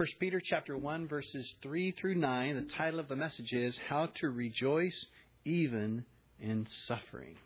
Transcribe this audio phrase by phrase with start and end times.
[0.00, 2.56] 1 Peter chapter 1 verses 3 through 9.
[2.56, 5.04] The title of the message is How to Rejoice
[5.44, 6.06] Even
[6.40, 7.36] in Suffering.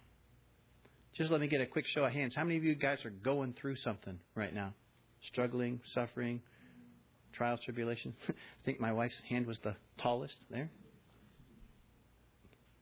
[1.16, 2.32] Just let me get a quick show of hands.
[2.36, 4.72] How many of you guys are going through something right now?
[5.32, 6.42] Struggling, suffering,
[7.32, 8.14] trials, tribulation?
[8.28, 10.70] I think my wife's hand was the tallest there.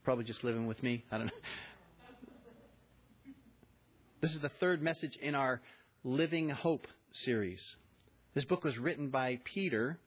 [0.04, 1.02] Probably just living with me.
[1.10, 1.32] I don't know.
[4.20, 5.62] This is the third message in our
[6.04, 6.86] Living Hope
[7.24, 7.62] series.
[8.34, 9.98] This book was written by Peter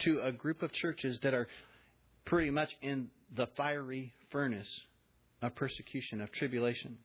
[0.00, 1.46] to a group of churches that are
[2.24, 4.68] pretty much in the fiery furnace
[5.40, 6.98] of persecution, of tribulation.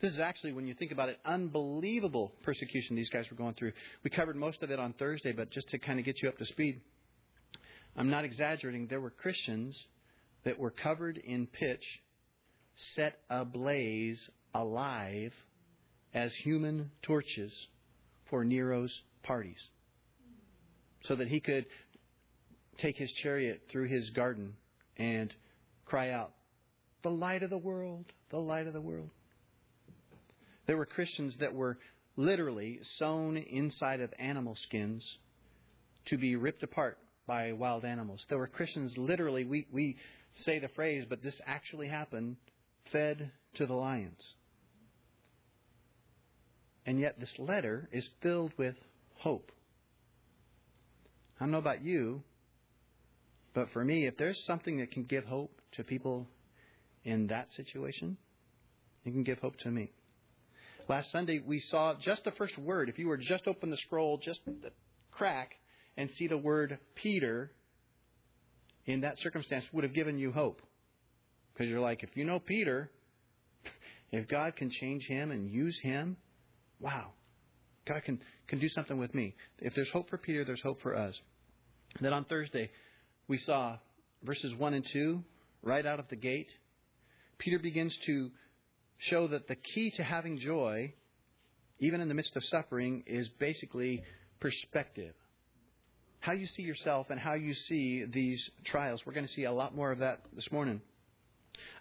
[0.00, 3.72] This is actually, when you think about it, unbelievable persecution these guys were going through.
[4.04, 6.38] We covered most of it on Thursday, but just to kind of get you up
[6.38, 6.80] to speed,
[7.96, 8.86] I'm not exaggerating.
[8.86, 9.76] There were Christians
[10.44, 11.82] that were covered in pitch,
[12.94, 14.20] set ablaze
[14.54, 15.32] alive
[16.14, 17.52] as human torches
[18.30, 19.60] for Nero's parties.
[21.04, 21.66] So that he could
[22.78, 24.54] take his chariot through his garden
[24.96, 25.32] and
[25.84, 26.32] cry out,
[27.02, 29.10] The light of the world, the light of the world.
[30.66, 31.78] There were Christians that were
[32.16, 35.02] literally sewn inside of animal skins
[36.06, 38.24] to be ripped apart by wild animals.
[38.28, 39.96] There were Christians literally, we, we
[40.34, 42.36] say the phrase, but this actually happened,
[42.92, 44.20] fed to the lions.
[46.86, 48.74] And yet, this letter is filled with
[49.20, 49.52] hope.
[51.38, 52.22] I don't know about you,
[53.54, 56.26] but for me, if there's something that can give hope to people
[57.04, 58.16] in that situation,
[59.04, 59.92] it can give hope to me.
[60.88, 62.88] Last Sunday, we saw just the first word.
[62.88, 64.72] If you were just open the scroll, just the
[65.10, 65.52] crack,
[65.96, 67.52] and see the word Peter,
[68.86, 70.62] in that circumstance, would have given you hope.
[71.52, 72.90] Because you're like, if you know Peter,
[74.12, 76.16] if God can change him and use him,
[76.80, 77.12] wow,
[77.86, 79.34] God can, can do something with me.
[79.58, 81.14] If there's hope for Peter, there's hope for us.
[82.00, 82.70] then on Thursday,
[83.28, 83.76] we saw
[84.22, 85.22] verses 1 and 2,
[85.62, 86.50] right out of the gate.
[87.38, 88.30] Peter begins to
[88.98, 90.92] show that the key to having joy,
[91.78, 94.02] even in the midst of suffering, is basically
[94.40, 95.14] perspective.
[96.20, 99.00] How you see yourself and how you see these trials.
[99.06, 100.82] We're going to see a lot more of that this morning.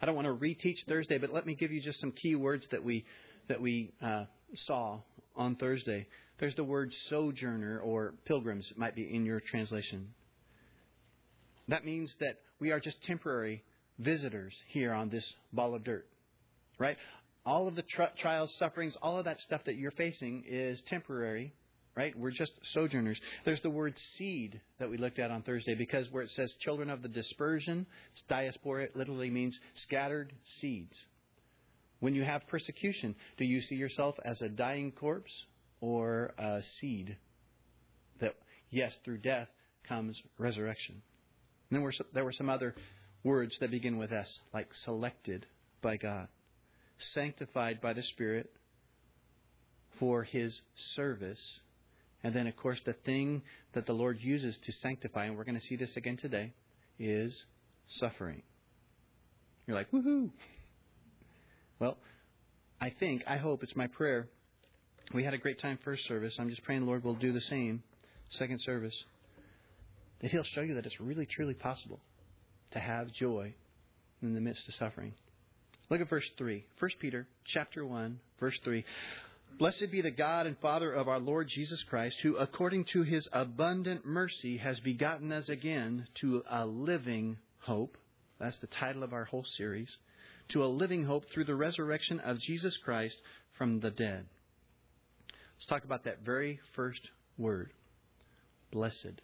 [0.02, 2.66] I don't want to reteach Thursday, but let me give you just some key words
[2.72, 3.06] that we
[3.50, 4.26] that we uh,
[4.68, 5.00] saw
[5.36, 6.08] on Thursday.
[6.40, 10.14] There's the word sojourner or pilgrims, might be in your translation.
[11.68, 13.64] That means that we are just temporary
[14.00, 16.08] visitors here on this ball of dirt,
[16.80, 16.98] right?
[17.46, 21.54] All of the tri- trials, sufferings, all of that stuff that you're facing is temporary,
[21.96, 22.18] right?
[22.18, 23.20] We're just sojourners.
[23.46, 26.90] There's the word seed that we looked at on Thursday because where it says children
[26.90, 27.86] of the dispersion,
[28.28, 30.96] diaspora, it literally means scattered seeds.
[32.00, 35.34] When you have persecution, do you see yourself as a dying corpse
[35.82, 37.18] or a seed?
[38.22, 38.36] That,
[38.70, 39.50] yes, through death
[39.88, 41.02] comes resurrection.
[41.70, 42.76] And then there were some other
[43.24, 45.46] words that begin with S, like selected
[45.82, 46.28] by God,
[47.14, 48.50] sanctified by the Spirit
[50.00, 50.62] for His
[50.96, 51.42] service.
[52.24, 53.42] And then, of course, the thing
[53.74, 56.54] that the Lord uses to sanctify, and we're going to see this again today,
[56.98, 57.46] is
[58.00, 58.42] suffering.
[59.68, 60.32] You're like, woohoo!
[61.80, 61.98] Well,
[62.82, 64.28] I think, I hope, it's my prayer.
[65.14, 66.36] We had a great time first service.
[66.38, 67.84] I'm just praying the Lord will do the same
[68.38, 68.96] second service.
[70.22, 72.00] That He'll show you that it's really, truly possible
[72.72, 73.54] to have joy
[74.22, 75.14] in the midst of suffering.
[75.90, 76.66] Look at verse 3.
[76.78, 78.84] 1 Peter chapter 1, verse 3.
[79.58, 83.28] Blessed be the God and Father of our Lord Jesus Christ, who according to his
[83.32, 87.98] abundant mercy has begotten us again to a living hope.
[88.40, 89.90] That's the title of our whole series
[90.50, 93.16] to a living hope through the resurrection of Jesus Christ
[93.58, 94.26] from the dead.
[95.56, 97.02] Let's talk about that very first
[97.38, 97.72] word
[98.72, 99.22] blessed.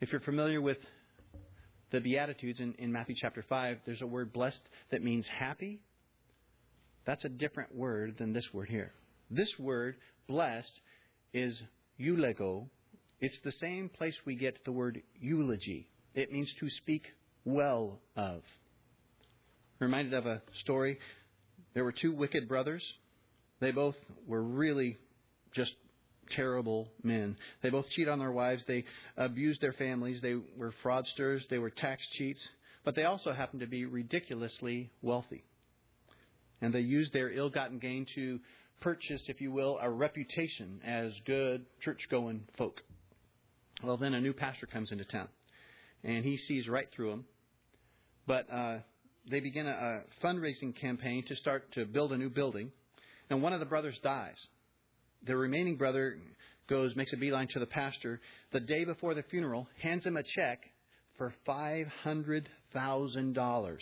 [0.00, 0.78] If you're familiar with
[1.90, 5.80] the Beatitudes in, in Matthew chapter 5, there's a word blessed that means happy.
[7.06, 8.92] That's a different word than this word here.
[9.30, 9.96] This word,
[10.26, 10.80] blessed,
[11.32, 11.60] is
[12.00, 12.66] eulego.
[13.20, 15.88] It's the same place we get the word eulogy.
[16.14, 17.04] It means to speak
[17.44, 18.42] well of
[19.80, 20.98] reminded of a story.
[21.74, 22.82] There were two wicked brothers.
[23.60, 23.96] They both
[24.26, 24.98] were really
[25.54, 25.72] just
[26.30, 27.36] terrible men.
[27.62, 28.62] They both cheat on their wives.
[28.66, 28.84] They
[29.16, 30.20] abused their families.
[30.22, 31.40] They were fraudsters.
[31.48, 32.40] They were tax cheats.
[32.84, 35.44] But they also happened to be ridiculously wealthy.
[36.62, 38.38] And they used their ill gotten gain to
[38.80, 42.80] purchase, if you will, a reputation as good church going folk.
[43.82, 45.28] Well, then a new pastor comes into town.
[46.04, 47.24] And he sees right through them.
[48.26, 48.78] But uh,
[49.28, 52.70] they begin a, a fundraising campaign to start to build a new building,
[53.28, 54.38] and one of the brothers dies.
[55.26, 56.16] The remaining brother
[56.68, 58.20] goes, makes a beeline to the pastor
[58.52, 60.60] the day before the funeral, hands him a check
[61.18, 63.78] for $500,000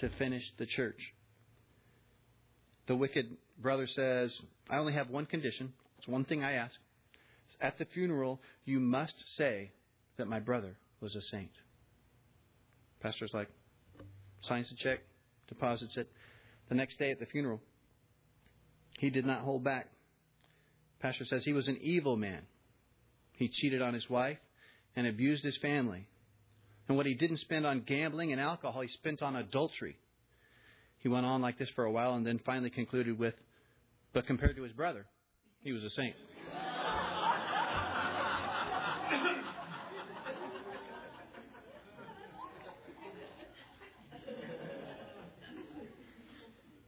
[0.00, 0.98] to finish the church.
[2.86, 4.30] The wicked brother says,
[4.68, 5.72] I only have one condition.
[5.98, 6.74] It's one thing I ask.
[7.60, 9.70] At the funeral, you must say
[10.18, 11.52] that my brother was a saint.
[13.00, 13.48] Pastor's like,
[14.48, 15.00] signs the check,
[15.48, 16.08] deposits it.
[16.68, 17.60] The next day at the funeral,
[18.98, 19.88] he did not hold back.
[21.00, 22.42] Pastor says he was an evil man.
[23.32, 24.38] He cheated on his wife
[24.96, 26.06] and abused his family.
[26.88, 29.96] And what he didn't spend on gambling and alcohol, he spent on adultery.
[31.00, 33.34] He went on like this for a while and then finally concluded with,
[34.12, 35.06] but compared to his brother,
[35.62, 36.14] he was a saint.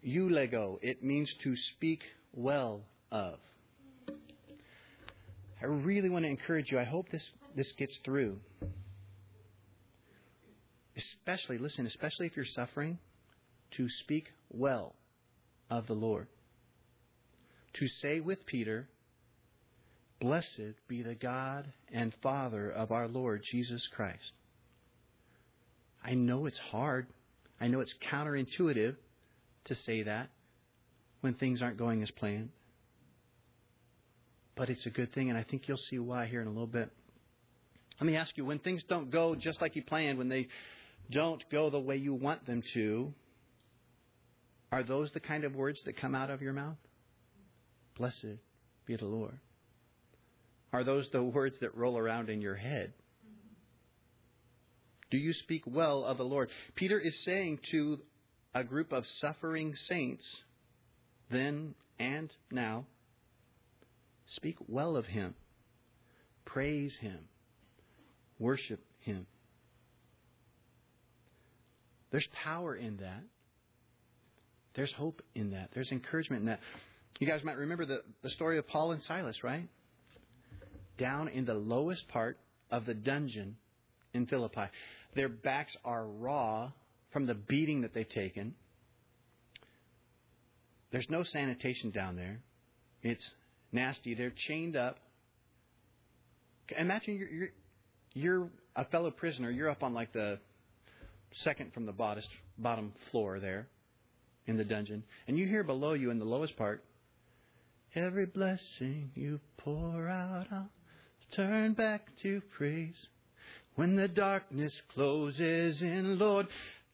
[0.06, 3.38] Eulego, it means to speak well of.
[5.60, 6.78] I really want to encourage you.
[6.78, 8.38] I hope this, this gets through.
[10.96, 12.98] Especially, listen, especially if you're suffering,
[13.76, 14.94] to speak well
[15.70, 16.28] of the Lord.
[17.74, 18.88] To say with Peter,
[20.20, 24.32] Blessed be the God and Father of our Lord Jesus Christ.
[26.02, 27.08] I know it's hard.
[27.60, 28.96] I know it's counterintuitive
[29.66, 30.28] to say that
[31.20, 32.50] when things aren't going as planned.
[34.54, 36.66] But it's a good thing, and I think you'll see why here in a little
[36.66, 36.90] bit.
[38.00, 40.48] Let me ask you when things don't go just like you planned, when they
[41.10, 43.12] don't go the way you want them to,
[44.72, 46.76] are those the kind of words that come out of your mouth?
[47.96, 48.38] Blessed
[48.86, 49.38] be the Lord.
[50.72, 52.92] Are those the words that roll around in your head?
[55.10, 56.50] Do you speak well of the Lord?
[56.74, 57.98] Peter is saying to
[58.56, 60.24] a group of suffering saints,
[61.30, 62.86] then and now,
[64.34, 65.34] speak well of him,
[66.46, 67.18] praise him,
[68.38, 69.26] worship him.
[72.10, 73.22] There's power in that.
[74.74, 75.68] There's hope in that.
[75.74, 76.60] There's encouragement in that.
[77.18, 79.68] You guys might remember the, the story of Paul and Silas, right?
[80.98, 82.38] Down in the lowest part
[82.70, 83.56] of the dungeon
[84.14, 84.64] in Philippi.
[85.14, 86.72] Their backs are raw
[87.16, 88.54] from the beating that they've taken.
[90.92, 92.40] There's no sanitation down there.
[93.02, 93.24] It's
[93.72, 94.14] nasty.
[94.14, 94.98] They're chained up.
[96.78, 97.48] Imagine you're, you're,
[98.12, 99.50] you're a fellow prisoner.
[99.50, 100.38] You're up on like the
[101.42, 102.22] second from the bottom,
[102.58, 103.66] bottom floor there
[104.46, 105.02] in the dungeon.
[105.26, 106.84] And you hear below you in the lowest part,
[107.94, 110.68] Every blessing you pour out, I'll
[111.34, 113.06] turn back to praise.
[113.74, 116.46] When the darkness closes in, Lord,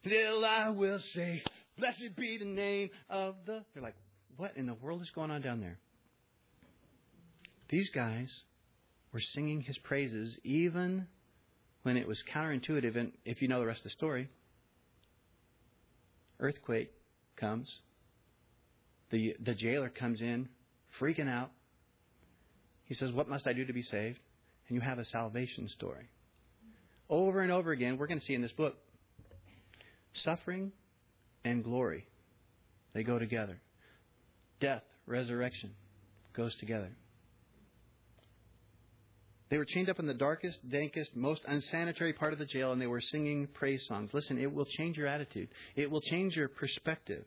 [0.04, 1.42] still I will say,
[1.78, 3.64] Blessed be the name of the.
[3.74, 3.96] They're like,
[4.36, 5.78] what in the world is going on down there?
[7.68, 8.30] These guys
[9.12, 11.06] were singing his praises even
[11.82, 12.96] when it was counterintuitive.
[12.96, 14.28] And if you know the rest of the story,
[16.40, 16.92] earthquake
[17.36, 17.70] comes.
[19.10, 20.48] The, the jailer comes in,
[21.00, 21.50] freaking out.
[22.84, 24.18] He says, What must I do to be saved?
[24.68, 26.08] And you have a salvation story.
[27.08, 28.76] Over and over again, we're going to see in this book
[30.14, 30.72] suffering
[31.44, 32.06] and glory.
[32.94, 33.60] They go together.
[34.60, 35.70] Death, resurrection
[36.34, 36.90] goes together.
[39.50, 42.80] They were chained up in the darkest, dankest, most unsanitary part of the jail, and
[42.80, 44.08] they were singing praise songs.
[44.14, 45.48] Listen, it will change your attitude.
[45.76, 47.24] It will change your perspective.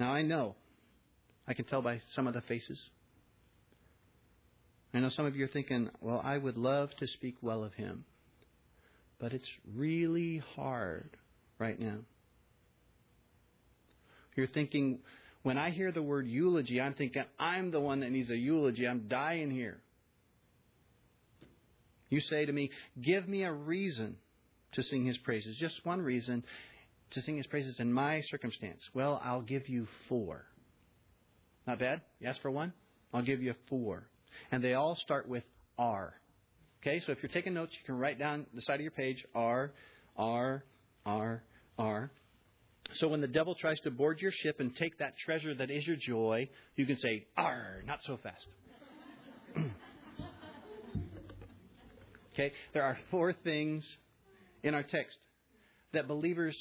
[0.00, 0.56] Now, I know,
[1.46, 2.80] I can tell by some of the faces.
[4.92, 7.74] I know some of you are thinking, well, I would love to speak well of
[7.74, 8.04] him.
[9.20, 11.16] But it's really hard
[11.60, 11.98] right now.
[14.34, 15.00] You're thinking,
[15.42, 18.88] when I hear the word eulogy, I'm thinking, I'm the one that needs a eulogy.
[18.88, 19.80] I'm dying here.
[22.08, 24.16] You say to me, Give me a reason
[24.72, 25.56] to sing his praises.
[25.58, 26.42] Just one reason
[27.12, 28.80] to sing his praises in my circumstance.
[28.94, 30.44] Well, I'll give you four.
[31.66, 32.00] Not bad?
[32.20, 32.72] You ask for one?
[33.12, 34.08] I'll give you four.
[34.52, 35.44] And they all start with
[35.78, 36.14] R.
[36.82, 39.24] Okay, so if you're taking notes, you can write down the side of your page
[39.34, 39.72] R,
[40.16, 40.64] R,
[41.04, 41.42] R,
[41.80, 42.10] R.
[42.94, 45.86] So when the devil tries to board your ship and take that treasure that is
[45.86, 48.48] your joy, you can say, R, not so fast.
[52.32, 52.52] Okay?
[52.72, 53.84] There are four things
[54.62, 55.18] in our text
[55.92, 56.56] that believers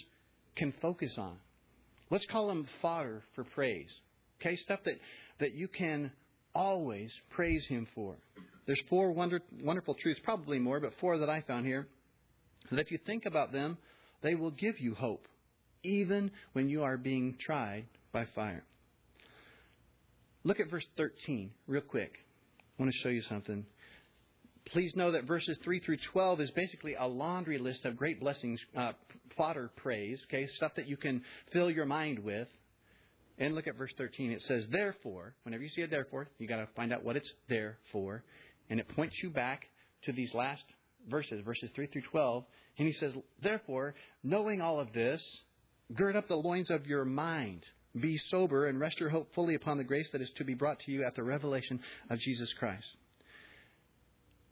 [0.56, 1.38] can focus on.
[2.10, 3.94] Let's call them fodder for praise.
[4.42, 4.56] Okay?
[4.56, 4.96] Stuff that,
[5.40, 6.12] that you can
[6.56, 8.16] always praise Him for.
[8.66, 11.88] There's four wonder, wonderful truths, probably more, but four that I found here.
[12.72, 13.78] That if you think about them,
[14.22, 15.28] they will give you hope,
[15.84, 18.64] even when you are being tried by fire.
[20.44, 22.14] Look at verse 13, real quick.
[22.78, 23.66] I want to show you something.
[24.72, 28.60] Please know that verses 3 through 12 is basically a laundry list of great blessings,
[28.76, 28.92] uh,
[29.36, 32.48] fodder praise, okay, stuff that you can fill your mind with.
[33.38, 34.32] And look at verse 13.
[34.32, 37.30] It says, Therefore, whenever you see a therefore, you got to find out what it's
[37.48, 38.24] there for.
[38.70, 39.64] And it points you back
[40.04, 40.64] to these last
[41.10, 42.44] verses, verses 3 through 12.
[42.79, 43.93] And he says, Therefore,
[44.24, 45.21] knowing all of this,
[45.93, 47.65] gird up the loins of your mind.
[48.00, 50.79] Be sober and rest your hope fully upon the grace that is to be brought
[50.81, 52.86] to you at the revelation of Jesus Christ.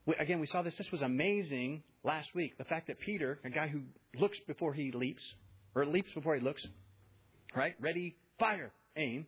[0.05, 0.75] We, again, we saw this.
[0.77, 2.57] This was amazing last week.
[2.57, 3.81] The fact that Peter, a guy who
[4.19, 5.23] looks before he leaps,
[5.73, 6.65] or leaps before he looks,
[7.55, 7.75] right?
[7.79, 9.25] Ready, fire, aim.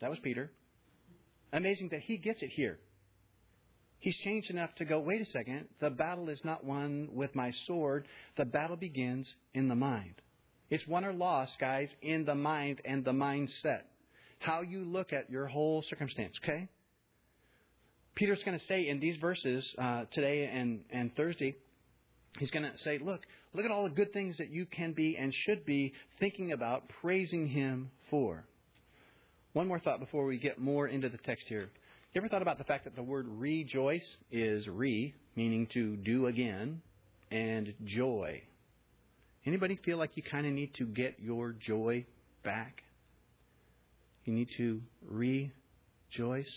[0.00, 0.52] That was Peter.
[1.52, 2.78] Amazing that he gets it here.
[4.00, 7.50] He's changed enough to go, wait a second, the battle is not won with my
[7.66, 8.06] sword.
[8.36, 10.14] The battle begins in the mind.
[10.70, 13.82] It's won or lost, guys, in the mind and the mindset.
[14.38, 16.68] How you look at your whole circumstance, okay?
[18.14, 21.56] Peter's going to say in these verses uh, today and, and Thursday,
[22.38, 25.16] he's going to say, look, look at all the good things that you can be
[25.16, 28.44] and should be thinking about praising him for.
[29.54, 31.70] One more thought before we get more into the text here.
[32.14, 36.26] You ever thought about the fact that the word rejoice is re, meaning to do
[36.26, 36.80] again,
[37.30, 38.42] and joy?
[39.44, 42.06] Anybody feel like you kind of need to get your joy
[42.42, 42.82] back?
[44.24, 46.50] You need to rejoice?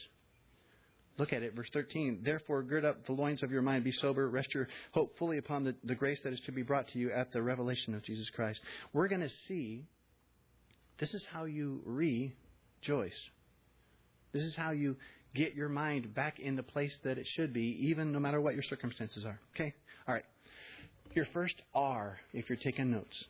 [1.18, 2.22] Look at it, verse 13.
[2.24, 5.66] Therefore, gird up the loins of your mind, be sober, rest your hope fully upon
[5.66, 8.30] the, the grace that is to be brought to you at the revelation of Jesus
[8.30, 8.62] Christ.
[8.94, 9.84] We're going to see
[10.98, 13.20] this is how you rejoice.
[14.32, 14.96] This is how you
[15.36, 18.54] get your mind back in the place that it should be, even no matter what
[18.54, 19.40] your circumstances are.
[19.56, 19.74] Okay?
[20.08, 20.26] All right.
[21.14, 23.26] Your first R, if you're taking notes.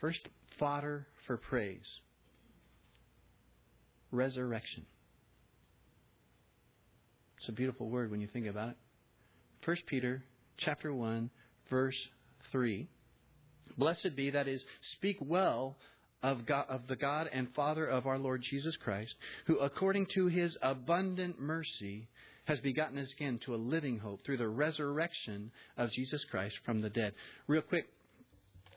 [0.00, 0.20] First
[0.58, 1.86] fodder for praise
[4.14, 4.86] resurrection.
[7.38, 8.76] It's a beautiful word when you think about it.
[9.64, 10.22] 1 Peter
[10.58, 11.30] chapter 1
[11.68, 11.96] verse
[12.52, 12.88] 3.
[13.76, 14.62] Blessed be that is
[14.96, 15.76] speak well
[16.24, 19.14] of, God, of the God and Father of our Lord Jesus Christ,
[19.46, 22.08] who according to his abundant mercy
[22.46, 26.80] has begotten us again to a living hope through the resurrection of Jesus Christ from
[26.80, 27.12] the dead.
[27.46, 27.88] Real quick,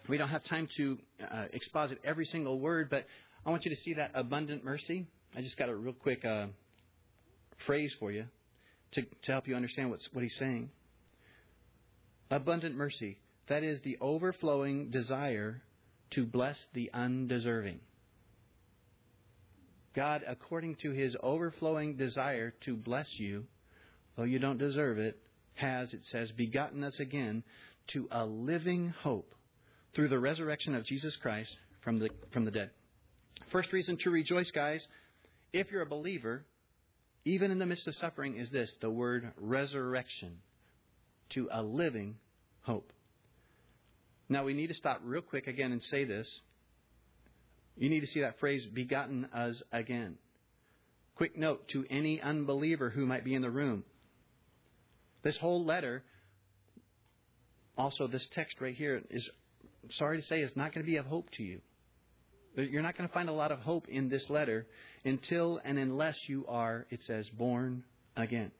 [0.09, 3.05] we don't have time to uh, exposit every single word, but
[3.45, 5.07] I want you to see that abundant mercy.
[5.33, 6.47] I just got a real quick uh,
[7.65, 8.25] phrase for you
[8.91, 10.69] to, to help you understand what's, what he's saying.
[12.29, 13.19] Abundant mercy.
[13.47, 15.61] That is the overflowing desire
[16.11, 17.79] to bless the undeserving.
[19.95, 23.45] God, according to his overflowing desire to bless you,
[24.15, 25.17] though you don't deserve it,
[25.55, 27.43] has, it says, begotten us again
[27.87, 29.33] to a living hope
[29.95, 31.49] through the resurrection of Jesus Christ
[31.83, 32.69] from the, from the dead.
[33.51, 34.85] First reason to rejoice, guys,
[35.53, 36.45] if you're a believer,
[37.25, 40.37] even in the midst of suffering, is this the word resurrection
[41.31, 42.15] to a living
[42.61, 42.91] hope.
[44.29, 46.27] Now, we need to stop real quick again and say this.
[47.77, 50.17] You need to see that phrase, begotten us again.
[51.15, 53.83] Quick note to any unbeliever who might be in the room.
[55.23, 56.03] This whole letter,
[57.77, 59.27] also this text right here, is
[59.91, 61.61] sorry to say, is not going to be of hope to you.
[62.55, 64.65] You're not going to find a lot of hope in this letter
[65.05, 67.83] until and unless you are, it says, born
[68.15, 68.51] again.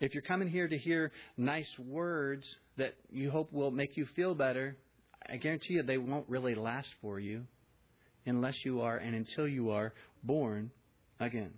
[0.00, 2.44] If you're coming here to hear nice words
[2.78, 4.76] that you hope will make you feel better,
[5.28, 7.44] I guarantee you they won't really last for you
[8.24, 9.92] unless you are and until you are
[10.22, 10.70] born
[11.20, 11.52] again.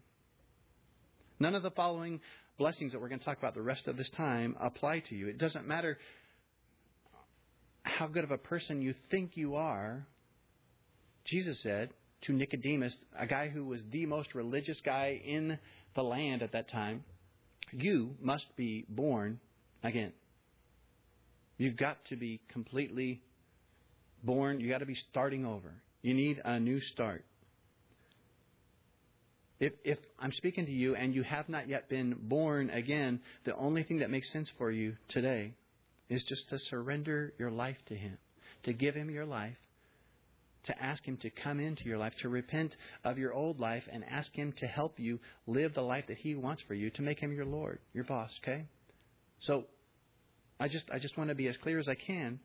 [1.38, 2.20] None of the following
[2.58, 5.28] blessings that we're going to talk about the rest of this time apply to you.
[5.28, 5.98] It doesn't matter
[7.84, 10.04] how good of a person you think you are.
[11.26, 11.90] Jesus said
[12.22, 15.58] to Nicodemus, a guy who was the most religious guy in
[15.94, 17.04] the land at that time,
[17.72, 19.40] you must be born
[19.82, 20.12] again.
[21.58, 23.22] You've got to be completely
[24.22, 24.60] born.
[24.60, 25.72] You've got to be starting over.
[26.02, 27.24] You need a new start.
[29.60, 33.54] If, if I'm speaking to you and you have not yet been born again, the
[33.54, 35.52] only thing that makes sense for you today
[36.08, 38.18] is just to surrender your life to Him,
[38.64, 39.56] to give Him your life,
[40.64, 44.04] to ask Him to come into your life, to repent of your old life, and
[44.10, 47.18] ask Him to help you live the life that He wants for you, to make
[47.18, 48.66] Him your Lord, your boss, okay?
[49.40, 49.64] So,
[50.60, 52.38] I just, I just want to be as clear as I can,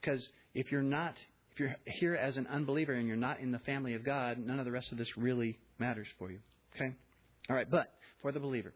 [0.00, 1.14] because if you're not,
[1.52, 4.58] if you're here as an unbeliever and you're not in the family of God, none
[4.58, 6.38] of the rest of this really matters for you,
[6.74, 6.94] okay?
[7.48, 8.72] All right, but for the believer,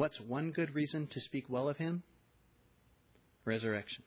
[0.00, 2.02] What's one good reason to speak well of him?
[3.44, 4.02] Resurrection.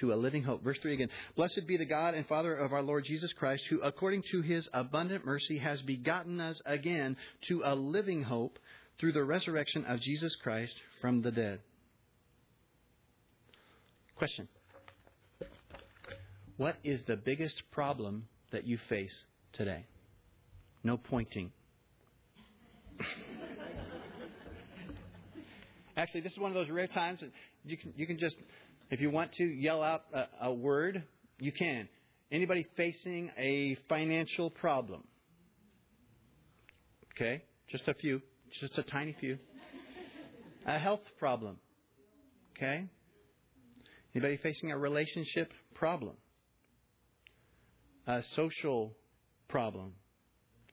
[0.00, 0.62] To a living hope.
[0.62, 1.08] Verse 3 again.
[1.36, 4.68] Blessed be the God and Father of our Lord Jesus Christ, who according to his
[4.72, 7.16] abundant mercy has begotten us again
[7.48, 8.58] to a living hope
[9.00, 11.60] through the resurrection of Jesus Christ from the dead.
[14.16, 14.48] Question
[16.56, 19.14] What is the biggest problem that you face
[19.52, 19.86] today?
[20.82, 21.52] No pointing.
[25.96, 27.30] Actually, this is one of those rare times that
[27.64, 28.36] you can, you can just,
[28.90, 31.02] if you want to, yell out a, a word,
[31.38, 31.88] you can.
[32.30, 35.02] Anybody facing a financial problem?
[37.14, 38.20] Okay, just a few,
[38.60, 39.38] just a tiny few.
[40.66, 41.56] A health problem.
[42.56, 42.84] Okay?
[44.14, 46.14] Anybody facing a relationship problem?
[48.06, 48.94] A social
[49.48, 49.92] problem?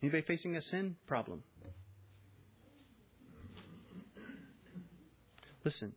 [0.01, 1.43] Anybody facing a sin problem?
[5.63, 5.93] Listen,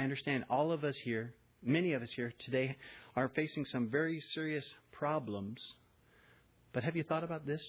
[0.00, 2.78] I understand all of us here, many of us here today,
[3.16, 5.74] are facing some very serious problems.
[6.72, 7.62] But have you thought about this?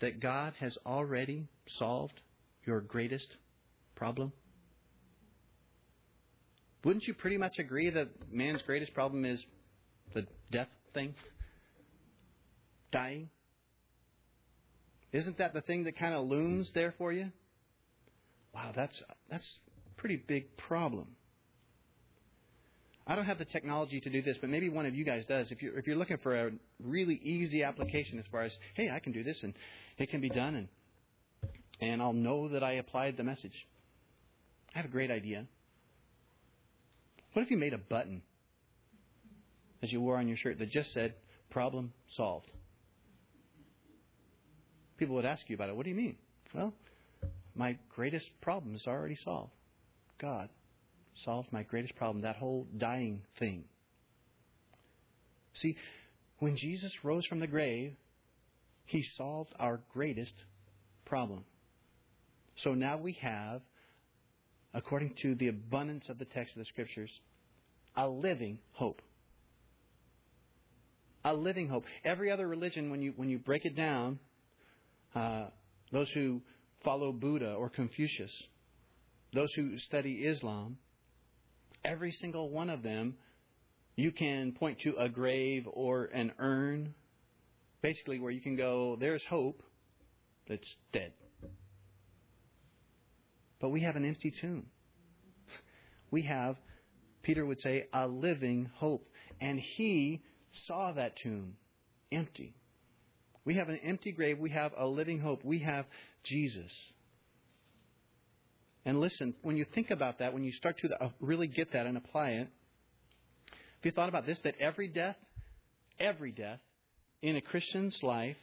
[0.00, 1.46] That God has already
[1.78, 2.18] solved
[2.64, 3.26] your greatest
[3.96, 4.32] problem?
[6.84, 9.44] Wouldn't you pretty much agree that man's greatest problem is
[10.14, 11.14] the death thing?
[12.92, 13.28] Dying?
[15.12, 17.30] Isn't that the thing that kind of looms there for you?
[18.54, 19.58] Wow, that's that's
[20.02, 21.06] pretty big problem.
[23.06, 25.52] I don't have the technology to do this, but maybe one of you guys does.
[25.52, 26.50] If you're, if you're looking for a
[26.82, 29.54] really easy application as far as, hey, I can do this and
[29.98, 30.68] it can be done and,
[31.80, 33.54] and I'll know that I applied the message.
[34.74, 35.46] I have a great idea.
[37.32, 38.22] What if you made a button
[39.84, 41.14] as you wore on your shirt that just said,
[41.50, 42.50] problem solved?
[44.98, 45.76] People would ask you about it.
[45.76, 46.16] What do you mean?
[46.52, 46.74] Well,
[47.54, 49.52] my greatest problem is already solved.
[50.22, 50.48] God
[51.24, 53.64] solved my greatest problem, that whole dying thing.
[55.54, 55.76] See,
[56.38, 57.94] when Jesus rose from the grave,
[58.86, 60.34] he solved our greatest
[61.04, 61.44] problem.
[62.56, 63.60] So now we have,
[64.72, 67.10] according to the abundance of the text of the Scriptures,
[67.96, 69.02] a living hope.
[71.24, 71.84] A living hope.
[72.04, 74.18] Every other religion, when you when you break it down,
[75.14, 75.46] uh,
[75.92, 76.40] those who
[76.82, 78.32] follow Buddha or Confucius,
[79.32, 80.76] those who study Islam,
[81.84, 83.14] every single one of them,
[83.96, 86.94] you can point to a grave or an urn,
[87.82, 89.62] basically where you can go, there's hope
[90.48, 91.12] that's dead.
[93.60, 94.66] But we have an empty tomb.
[96.10, 96.56] We have,
[97.22, 99.08] Peter would say, a living hope.
[99.40, 100.22] And he
[100.66, 101.54] saw that tomb
[102.10, 102.54] empty.
[103.44, 104.38] We have an empty grave.
[104.38, 105.44] We have a living hope.
[105.44, 105.86] We have
[106.24, 106.70] Jesus.
[108.84, 111.86] And listen, when you think about that, when you start to uh, really get that
[111.86, 112.48] and apply it,
[113.48, 114.38] have you thought about this?
[114.44, 115.16] That every death,
[115.98, 116.60] every death
[117.20, 118.36] in a Christian's life,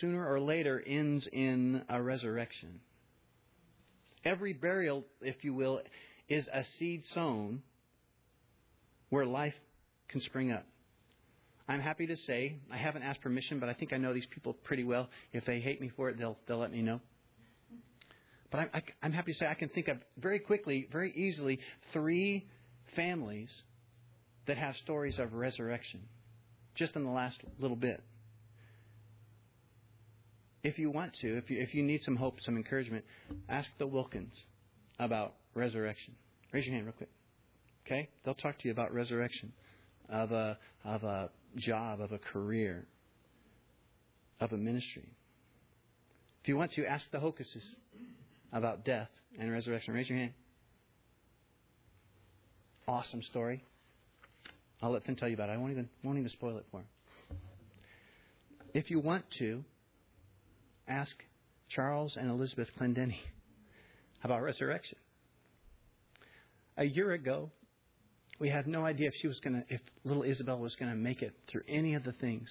[0.00, 2.80] sooner or later, ends in a resurrection.
[4.24, 5.80] Every burial, if you will,
[6.28, 7.62] is a seed sown
[9.10, 9.54] where life
[10.08, 10.64] can spring up.
[11.68, 14.52] I'm happy to say, I haven't asked permission, but I think I know these people
[14.52, 15.08] pretty well.
[15.32, 17.00] If they hate me for it, they'll, they'll let me know.
[18.52, 21.58] But I, I, I'm happy to say I can think of very quickly, very easily,
[21.92, 22.46] three
[22.94, 23.50] families
[24.46, 26.00] that have stories of resurrection
[26.74, 28.02] just in the last little bit.
[30.62, 33.04] If you want to, if you, if you need some hope, some encouragement,
[33.48, 34.34] ask the Wilkins
[35.00, 36.14] about resurrection.
[36.52, 37.10] Raise your hand real quick.
[37.86, 38.08] Okay?
[38.24, 39.52] They'll talk to you about resurrection
[40.08, 42.86] of a, of a job, of a career,
[44.40, 45.08] of a ministry.
[46.42, 47.64] If you want to, ask the Hocuses
[48.52, 49.94] about death and resurrection.
[49.94, 50.32] Raise your hand.
[52.86, 53.64] Awesome story.
[54.82, 55.52] I'll let them tell you about it.
[55.52, 57.38] I won't even, won't even spoil it for them.
[58.74, 59.64] If you want to,
[60.88, 61.14] ask
[61.68, 63.20] Charles and Elizabeth Clendenny
[64.24, 64.98] about resurrection.
[66.76, 67.50] A year ago,
[68.38, 70.96] we had no idea if she was going to, if little Isabel was going to
[70.96, 72.48] make it through any of the things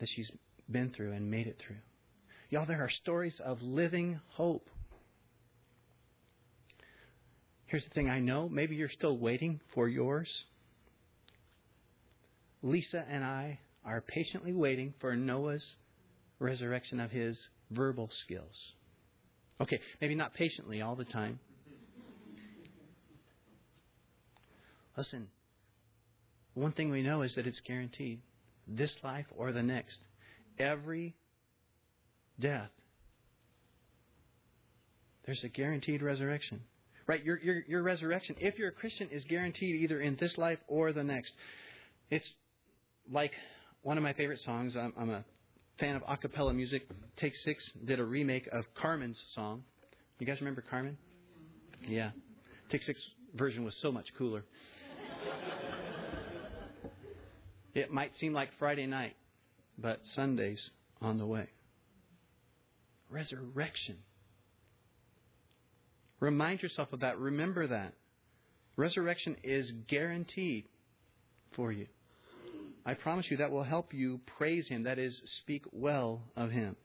[0.00, 0.30] that she's
[0.70, 1.76] been through and made it through.
[2.50, 4.68] Y'all, there are stories of living hope.
[7.68, 8.48] Here's the thing I know.
[8.48, 10.28] Maybe you're still waiting for yours.
[12.62, 15.64] Lisa and I are patiently waiting for Noah's
[16.38, 17.38] resurrection of his
[17.70, 18.72] verbal skills.
[19.60, 21.38] Okay, maybe not patiently all the time,
[24.98, 25.28] Listen,
[26.54, 28.20] one thing we know is that it's guaranteed
[28.66, 30.00] this life or the next.
[30.58, 31.14] Every
[32.40, 32.70] death,
[35.24, 36.62] there's a guaranteed resurrection.
[37.08, 37.24] Right?
[37.24, 40.92] Your, your, your resurrection, if you're a Christian, is guaranteed either in this life or
[40.92, 41.32] the next.
[42.10, 42.30] It's
[43.10, 43.32] like
[43.82, 44.76] one of my favorite songs.
[44.76, 45.24] I'm, I'm a
[45.80, 46.86] fan of a cappella music.
[47.16, 49.62] Take 6 did a remake of Carman's song.
[50.18, 50.98] You guys remember Carman?
[51.88, 52.10] Yeah.
[52.70, 53.00] Take 6
[53.34, 54.44] version was so much cooler.
[57.74, 59.16] it might seem like Friday night,
[59.78, 61.48] but Sunday's on the way.
[63.08, 63.96] Resurrection.
[66.20, 67.18] Remind yourself of that.
[67.18, 67.94] Remember that.
[68.76, 70.64] Resurrection is guaranteed
[71.54, 71.86] for you.
[72.86, 74.84] I promise you that will help you praise Him.
[74.84, 76.76] That is, speak well of Him.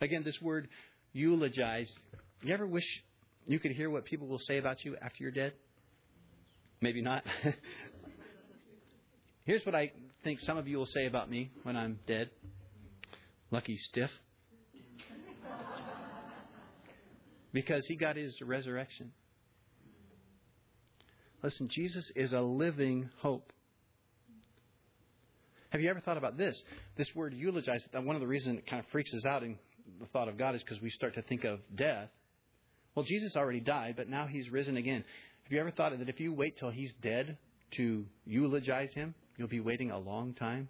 [0.00, 0.68] Again, this word
[1.12, 1.90] eulogize.
[2.42, 2.84] You ever wish
[3.46, 5.52] you could hear what people will say about you after you're dead?
[6.80, 7.22] Maybe not.
[9.44, 9.92] Here's what I
[10.24, 12.30] think some of you will say about me when I'm dead.
[13.50, 14.10] Lucky stiff.
[17.54, 19.12] Because he got his resurrection.
[21.42, 23.52] Listen, Jesus is a living hope.
[25.70, 26.60] Have you ever thought about this?
[26.96, 29.56] This word eulogize, one of the reasons it kind of freaks us out in
[30.00, 32.08] the thought of God is because we start to think of death.
[32.94, 35.04] Well, Jesus already died, but now he's risen again.
[35.44, 37.36] Have you ever thought that if you wait till he's dead
[37.76, 40.68] to eulogize him, you'll be waiting a long time?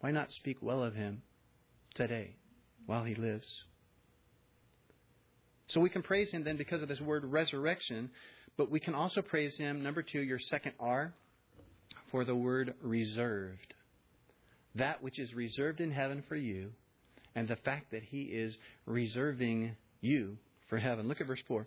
[0.00, 1.22] Why not speak well of him
[1.94, 2.34] today
[2.86, 3.46] while he lives?
[5.68, 8.10] So we can praise him then because of this word resurrection,
[8.56, 11.12] but we can also praise him, number two, your second R,
[12.10, 13.74] for the word reserved.
[14.76, 16.70] That which is reserved in heaven for you,
[17.34, 18.54] and the fact that he is
[18.86, 20.36] reserving you
[20.68, 21.08] for heaven.
[21.08, 21.66] Look at verse 4.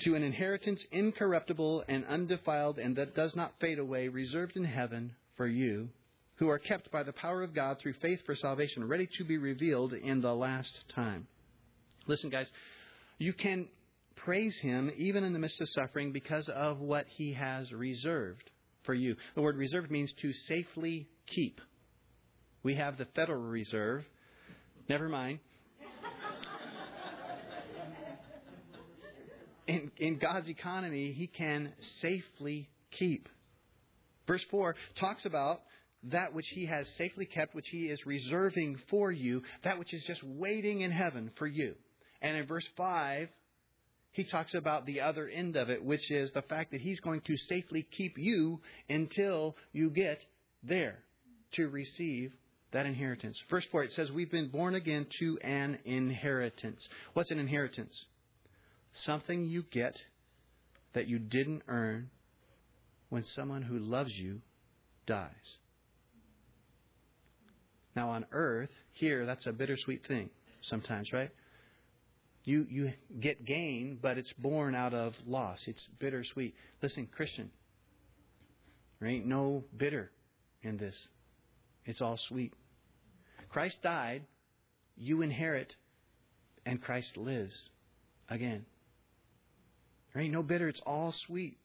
[0.00, 5.12] To an inheritance incorruptible and undefiled, and that does not fade away, reserved in heaven
[5.36, 5.88] for you,
[6.36, 9.38] who are kept by the power of God through faith for salvation, ready to be
[9.38, 11.26] revealed in the last time.
[12.06, 12.46] Listen, guys,
[13.18, 13.68] you can
[14.16, 18.50] praise Him even in the midst of suffering because of what He has reserved
[18.84, 19.16] for you.
[19.34, 21.60] The word reserved means to safely keep.
[22.62, 24.04] We have the Federal Reserve.
[24.88, 25.38] Never mind.
[29.66, 33.28] In, in God's economy, He can safely keep.
[34.26, 35.60] Verse 4 talks about
[36.04, 40.04] that which He has safely kept, which He is reserving for you, that which is
[40.06, 41.74] just waiting in heaven for you.
[42.26, 43.28] And in verse 5,
[44.10, 47.20] he talks about the other end of it, which is the fact that he's going
[47.20, 48.58] to safely keep you
[48.88, 50.18] until you get
[50.64, 50.98] there
[51.52, 52.32] to receive
[52.72, 53.38] that inheritance.
[53.48, 56.84] Verse 4, it says, We've been born again to an inheritance.
[57.14, 57.94] What's an inheritance?
[59.04, 59.94] Something you get
[60.94, 62.10] that you didn't earn
[63.08, 64.40] when someone who loves you
[65.06, 65.30] dies.
[67.94, 70.30] Now, on earth, here, that's a bittersweet thing
[70.64, 71.30] sometimes, right?
[72.46, 75.58] You, you get gain, but it's born out of loss.
[75.66, 76.54] It's bittersweet.
[76.80, 77.50] Listen, Christian,
[79.00, 80.12] there ain't no bitter
[80.62, 80.94] in this.
[81.84, 82.54] It's all sweet.
[83.48, 84.22] Christ died,
[84.96, 85.74] you inherit,
[86.64, 87.54] and Christ lives
[88.28, 88.64] again.
[90.14, 91.58] There ain't no bitter, it's all sweet.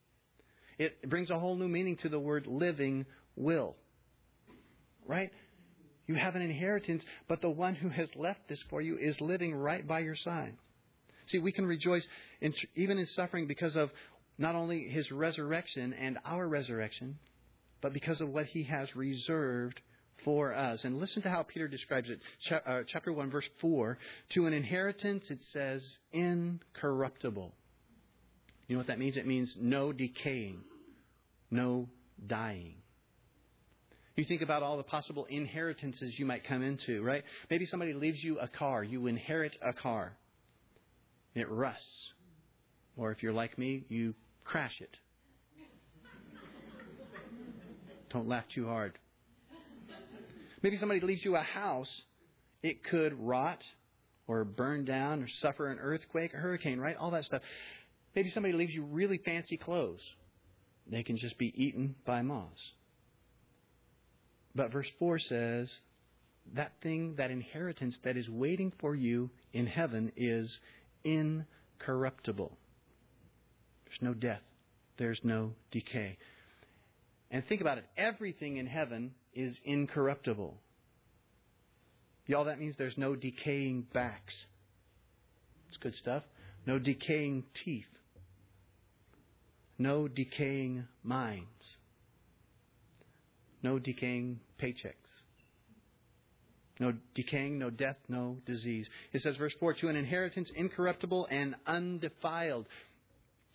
[0.79, 3.75] It brings a whole new meaning to the word living will.
[5.05, 5.31] Right?
[6.07, 9.53] You have an inheritance, but the one who has left this for you is living
[9.53, 10.55] right by your side.
[11.31, 12.03] See, we can rejoice
[12.41, 13.89] in, even in suffering because of
[14.37, 17.17] not only his resurrection and our resurrection,
[17.81, 19.79] but because of what he has reserved
[20.25, 20.83] for us.
[20.83, 22.19] And listen to how Peter describes it.
[22.65, 23.97] Uh, chapter 1, verse 4.
[24.33, 27.53] To an inheritance, it says, incorruptible.
[28.67, 29.17] You know what that means?
[29.17, 30.61] It means no decaying,
[31.49, 31.89] no
[32.25, 32.75] dying.
[34.15, 37.23] You think about all the possible inheritances you might come into, right?
[37.49, 38.83] Maybe somebody leaves you a car.
[38.83, 40.13] You inherit a car
[41.35, 42.13] it rusts.
[42.97, 44.13] Or if you're like me, you
[44.43, 44.95] crash it.
[48.11, 48.97] Don't laugh too hard.
[50.61, 51.89] Maybe somebody leaves you a house,
[52.61, 53.63] it could rot
[54.27, 56.95] or burn down or suffer an earthquake, a hurricane, right?
[56.95, 57.41] All that stuff.
[58.15, 60.01] Maybe somebody leaves you really fancy clothes.
[60.87, 62.61] They can just be eaten by moths.
[64.53, 65.69] But verse 4 says,
[66.53, 70.53] that thing, that inheritance that is waiting for you in heaven is
[71.03, 72.57] incorruptible.
[73.85, 74.41] There's no death,
[74.97, 76.17] there's no decay.
[77.29, 80.57] And think about it everything in heaven is incorruptible.
[82.27, 84.33] Y'all, that means there's no decaying backs.
[85.69, 86.23] It's good stuff.
[86.65, 87.85] No decaying teeth.
[89.77, 91.77] No decaying minds.
[93.63, 95.10] No decaying paychecks.
[96.81, 98.87] No decaying, no death, no disease.
[99.13, 102.65] It says, verse 4, to an inheritance incorruptible and undefiled.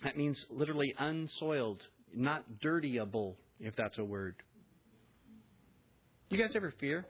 [0.04, 1.82] That means literally unsoiled,
[2.14, 4.36] not dirtyable, if that's a word.
[6.30, 7.04] You guys ever fear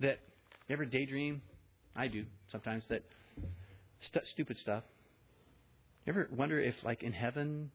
[0.00, 0.18] that,
[0.66, 1.40] you ever daydream?
[1.94, 3.04] I do sometimes, that
[4.00, 4.82] st- stupid stuff.
[6.04, 7.70] You ever wonder if, like, in heaven,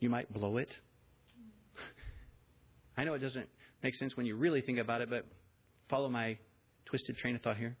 [0.00, 0.70] you might blow it?
[2.96, 3.50] I know it doesn't
[3.82, 5.26] make sense when you really think about it, but
[5.90, 6.38] follow my
[6.88, 7.76] twisted train of thought here.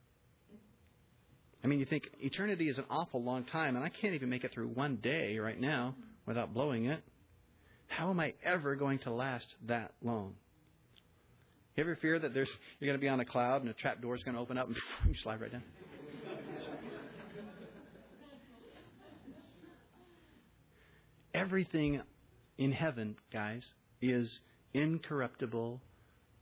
[1.62, 4.44] I mean, you think eternity is an awful long time, and I can't even make
[4.44, 5.94] it through one day right now
[6.26, 7.02] without blowing it.
[7.88, 10.34] How am I ever going to last that long?
[11.74, 14.02] You ever fear that there's you're going to be on a cloud and a trap
[14.02, 15.62] door is going to open up and you slide right down?
[21.34, 22.02] Everything
[22.58, 23.64] in heaven, guys,
[24.02, 24.28] is
[24.74, 25.80] incorruptible,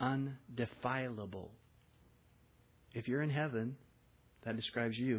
[0.01, 1.51] undefilable.
[2.97, 3.77] If you're in heaven,
[4.47, 5.17] that describes you.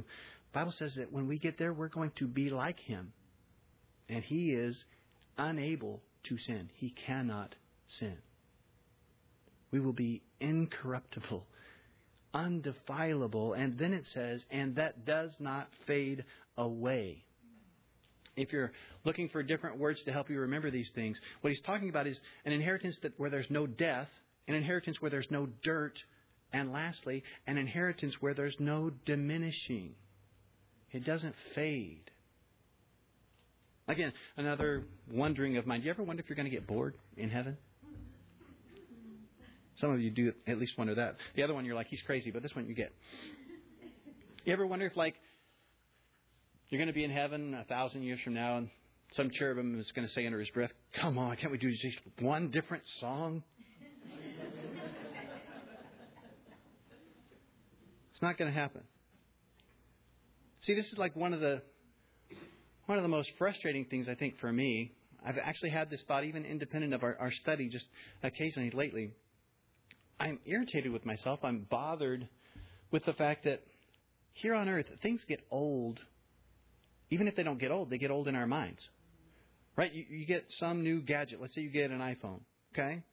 [0.51, 3.13] The Bible says that when we get there, we're going to be like him.
[4.09, 4.75] And he is
[5.37, 6.71] unable to sin.
[6.73, 7.53] He cannot
[7.99, 8.17] sin.
[9.69, 11.45] We will be incorruptible,
[12.33, 13.53] undefilable.
[13.53, 16.25] And then it says, and that does not fade
[16.57, 17.25] away.
[18.35, 18.71] If you're
[19.03, 22.19] looking for different words to help you remember these things, what he's talking about is
[22.43, 24.07] an inheritance that where there's no death,
[24.47, 25.99] an inheritance where there's no dirt,
[26.53, 29.95] and lastly, an inheritance where there's no diminishing.
[30.91, 32.11] It doesn't fade.
[33.87, 35.79] Again, another wondering of mine.
[35.79, 37.57] Do you ever wonder if you're going to get bored in heaven?
[39.79, 41.17] Some of you do at least wonder that.
[41.35, 42.91] The other one, you're like, he's crazy, but this one you get.
[44.43, 45.15] You ever wonder if, like,
[46.69, 48.69] you're going to be in heaven a thousand years from now, and
[49.13, 51.99] some cherubim is going to say under his breath, Come on, can't we do just
[52.19, 53.43] one different song?
[58.17, 58.81] It's not going to happen.
[60.63, 61.61] See, this is like one of the
[62.87, 64.91] one of the most frustrating things I think for me.
[65.23, 67.85] I've actually had this thought even independent of our, our study just
[68.23, 69.11] occasionally lately.
[70.19, 71.41] I'm irritated with myself.
[71.43, 72.27] I'm bothered
[72.89, 73.61] with the fact that
[74.33, 75.99] here on earth things get old.
[77.11, 78.81] Even if they don't get old, they get old in our minds.
[79.75, 79.93] Right?
[79.93, 81.39] You, you get some new gadget.
[81.39, 82.39] Let's say you get an iPhone,
[82.73, 83.03] okay?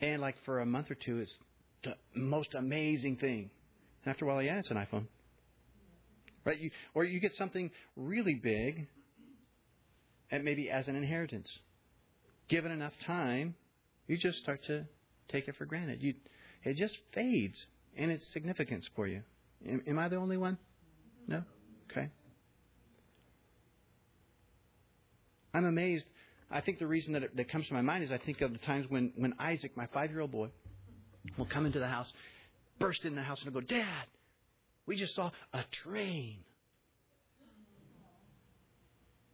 [0.00, 1.34] And like for a month or two, it's
[1.82, 3.50] the most amazing thing.
[4.06, 5.06] And after a while, yeah, it's an iPhone.
[6.44, 6.60] Right?
[6.60, 8.86] You, or you get something really big,
[10.30, 11.50] and maybe as an inheritance.
[12.48, 13.56] Given enough time,
[14.06, 14.84] you just start to
[15.28, 16.02] take it for granted.
[16.02, 16.14] You,
[16.62, 17.56] it just fades
[17.96, 19.22] in its significance for you.
[19.68, 20.56] Am, am I the only one?
[21.26, 21.42] No?
[21.90, 22.08] Okay.
[25.52, 26.04] I'm amazed.
[26.48, 28.52] I think the reason that it, that comes to my mind is I think of
[28.52, 30.50] the times when, when Isaac, my five year old boy,
[31.36, 32.06] will come into the house
[32.78, 34.06] burst in the house and go, Dad,
[34.86, 36.38] we just saw a train.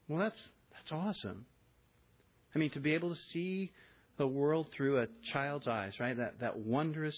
[0.09, 0.41] Well, that's
[0.73, 1.47] that's awesome.
[2.55, 3.71] I mean, to be able to see
[4.19, 6.17] the world through a child's eyes, right?
[6.17, 7.17] That that wondrous.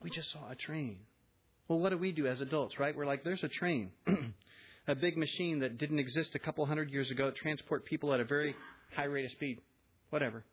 [0.00, 0.98] We just saw a train.
[1.66, 2.96] Well, what do we do as adults, right?
[2.96, 3.90] We're like, there's a train,
[4.88, 8.24] a big machine that didn't exist a couple hundred years ago, transport people at a
[8.24, 8.54] very
[8.96, 9.60] high rate of speed,
[10.10, 10.44] whatever.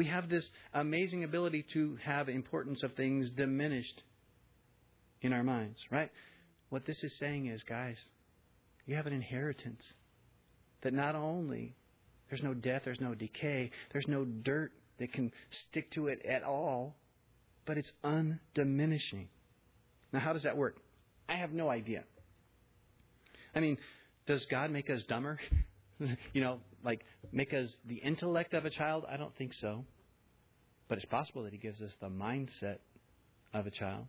[0.00, 4.02] We have this amazing ability to have importance of things diminished
[5.20, 6.10] in our minds, right?
[6.70, 7.98] What this is saying is, guys,
[8.86, 9.82] you have an inheritance
[10.80, 11.76] that not only
[12.30, 15.30] there's no death, there's no decay, there's no dirt that can
[15.68, 16.96] stick to it at all,
[17.66, 19.26] but it's undiminishing.
[20.14, 20.78] Now, how does that work?
[21.28, 22.04] I have no idea.
[23.54, 23.76] I mean,
[24.26, 25.38] does God make us dumber?
[26.32, 29.04] you know, like make us the intellect of a child?
[29.08, 29.84] I don't think so.
[30.88, 32.78] But it's possible that He gives us the mindset
[33.52, 34.06] of a child.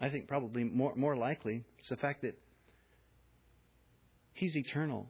[0.00, 2.38] I think probably more, more likely it's the fact that
[4.32, 5.06] He's eternal.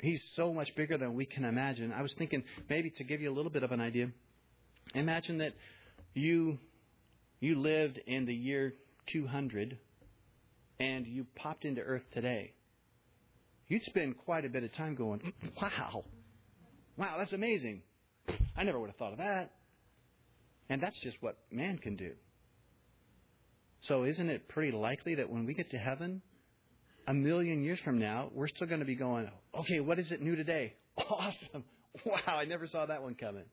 [0.00, 1.92] He's so much bigger than we can imagine.
[1.92, 4.08] I was thinking maybe to give you a little bit of an idea.
[4.96, 5.52] Imagine that
[6.12, 6.58] you
[7.38, 8.74] you lived in the year
[9.12, 9.78] 200
[10.82, 12.52] and you popped into Earth today,
[13.68, 16.02] you'd spend quite a bit of time going, wow,
[16.96, 17.82] wow, that's amazing.
[18.56, 19.52] I never would have thought of that.
[20.68, 22.12] And that's just what man can do.
[23.82, 26.20] So isn't it pretty likely that when we get to heaven,
[27.06, 30.20] a million years from now, we're still going to be going, okay, what is it
[30.20, 30.74] new today?
[30.98, 31.64] Awesome.
[32.06, 33.44] Wow, I never saw that one coming.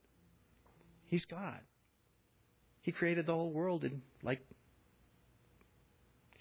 [1.07, 1.59] He's God.
[2.81, 4.41] He created the whole world in like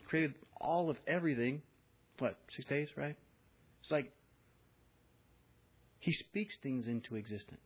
[0.08, 1.62] created all of everything.
[2.18, 3.16] What, six days, right?
[3.82, 4.12] It's like
[5.98, 7.60] He speaks things into existence.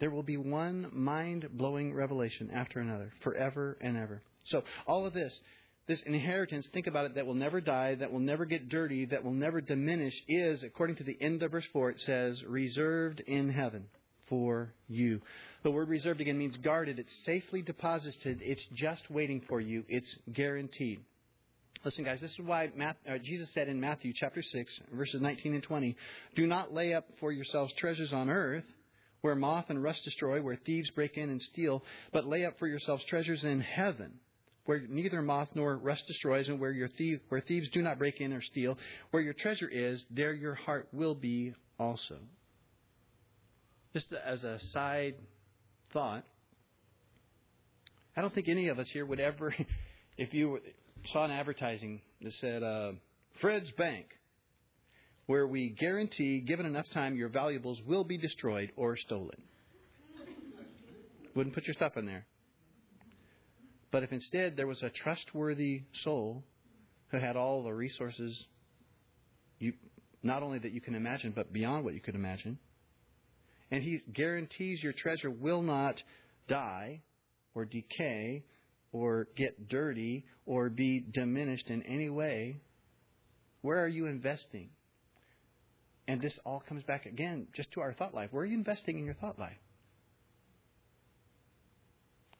[0.00, 4.22] There will be one mind blowing revelation after another, forever and ever.
[4.46, 5.38] So, all of this,
[5.86, 9.22] this inheritance, think about it, that will never die, that will never get dirty, that
[9.22, 13.50] will never diminish, is, according to the end of verse 4, it says, reserved in
[13.50, 13.86] heaven
[14.28, 15.20] for you.
[15.62, 16.98] The word reserved again means guarded.
[16.98, 18.40] It's safely deposited.
[18.42, 19.84] It's just waiting for you.
[19.88, 21.00] It's guaranteed.
[21.84, 22.70] Listen, guys, this is why
[23.08, 25.96] uh, Jesus said in Matthew chapter 6, verses 19 and 20,
[26.34, 28.64] Do not lay up for yourselves treasures on earth,
[29.22, 32.66] where moth and rust destroy, where thieves break in and steal, but lay up for
[32.66, 34.12] yourselves treasures in heaven,
[34.66, 38.20] where neither moth nor rust destroys, and where, your thief, where thieves do not break
[38.20, 38.76] in or steal.
[39.10, 42.16] Where your treasure is, there your heart will be also.
[43.94, 45.14] Just as a side
[45.92, 46.24] thought,
[48.16, 49.54] I don't think any of us here would ever,
[50.18, 50.60] if you
[51.12, 52.92] saw an advertising that said, uh,
[53.40, 54.06] Fred's Bank,
[55.26, 59.40] where we guarantee, given enough time, your valuables will be destroyed or stolen.
[61.34, 62.26] Wouldn't put your stuff in there.
[63.92, 66.44] But if instead there was a trustworthy soul
[67.08, 68.44] who had all the resources,
[69.58, 69.72] you,
[70.22, 72.58] not only that you can imagine, but beyond what you could imagine,
[73.70, 76.02] and he guarantees your treasure will not
[76.48, 77.02] die
[77.54, 78.44] or decay
[78.92, 82.56] or get dirty or be diminished in any way,
[83.62, 84.70] where are you investing?
[86.08, 88.30] And this all comes back again just to our thought life.
[88.32, 89.56] Where are you investing in your thought life?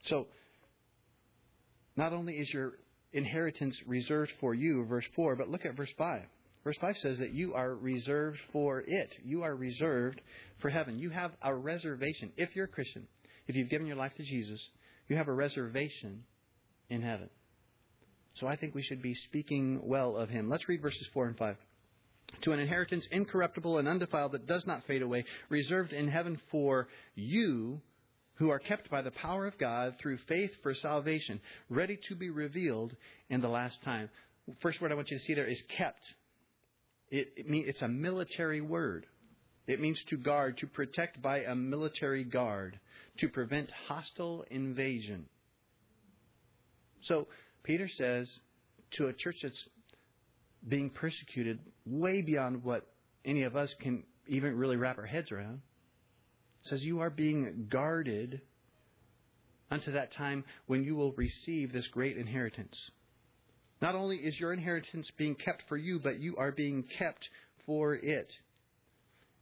[0.06, 0.26] So,
[1.96, 2.72] not only is your
[3.12, 6.22] inheritance reserved for you, verse 4, but look at verse 5.
[6.64, 9.10] Verse 5 says that you are reserved for it.
[9.24, 10.20] You are reserved
[10.60, 10.98] for heaven.
[10.98, 12.32] You have a reservation.
[12.36, 13.06] If you're a Christian,
[13.46, 14.60] if you've given your life to Jesus,
[15.08, 16.24] you have a reservation
[16.90, 17.30] in heaven.
[18.34, 20.48] So I think we should be speaking well of him.
[20.48, 21.56] Let's read verses 4 and 5.
[22.42, 26.88] To an inheritance incorruptible and undefiled that does not fade away, reserved in heaven for
[27.14, 27.80] you
[28.34, 32.30] who are kept by the power of God through faith for salvation, ready to be
[32.30, 32.94] revealed
[33.28, 34.08] in the last time.
[34.62, 36.00] First word I want you to see there is kept.
[37.10, 39.06] It, it mean, it's a military word.
[39.66, 42.78] It means to guard, to protect by a military guard,
[43.18, 45.26] to prevent hostile invasion.
[47.04, 47.28] So
[47.62, 48.28] Peter says
[48.92, 49.68] to a church that's
[50.66, 52.86] being persecuted way beyond what
[53.24, 55.60] any of us can even really wrap our heads around,
[56.62, 58.40] says you are being guarded
[59.70, 62.76] unto that time when you will receive this great inheritance.
[63.80, 67.28] Not only is your inheritance being kept for you, but you are being kept
[67.66, 68.30] for it.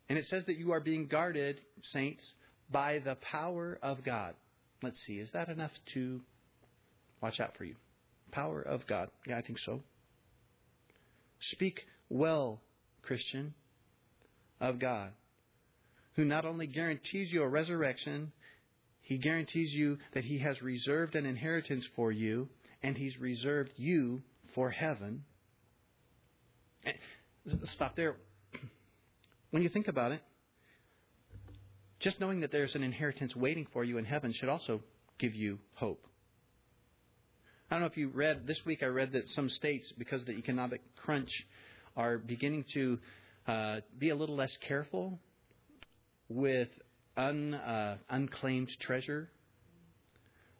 [0.08, 1.60] And it says that you are being guarded,
[1.92, 2.22] saints,
[2.70, 4.34] by the power of God.
[4.82, 6.20] Let's see, is that enough to
[7.20, 7.74] watch out for you?
[8.30, 9.08] Power of God.
[9.26, 9.80] Yeah, I think so.
[11.52, 12.60] Speak well,
[13.02, 13.54] Christian,
[14.60, 15.12] of God,
[16.14, 18.32] who not only guarantees you a resurrection,
[19.02, 22.48] he guarantees you that he has reserved an inheritance for you,
[22.82, 24.22] and He's reserved you
[24.54, 25.24] for heaven.
[27.74, 28.16] Stop there.
[29.50, 30.22] When you think about it,
[32.00, 34.80] just knowing that there's an inheritance waiting for you in heaven should also
[35.18, 36.04] give you hope.
[37.70, 40.26] I don't know if you read, this week I read that some states, because of
[40.26, 41.30] the economic crunch,
[41.96, 42.98] are beginning to
[43.46, 45.18] uh, be a little less careful
[46.28, 46.68] with
[47.16, 49.28] un, uh, unclaimed treasure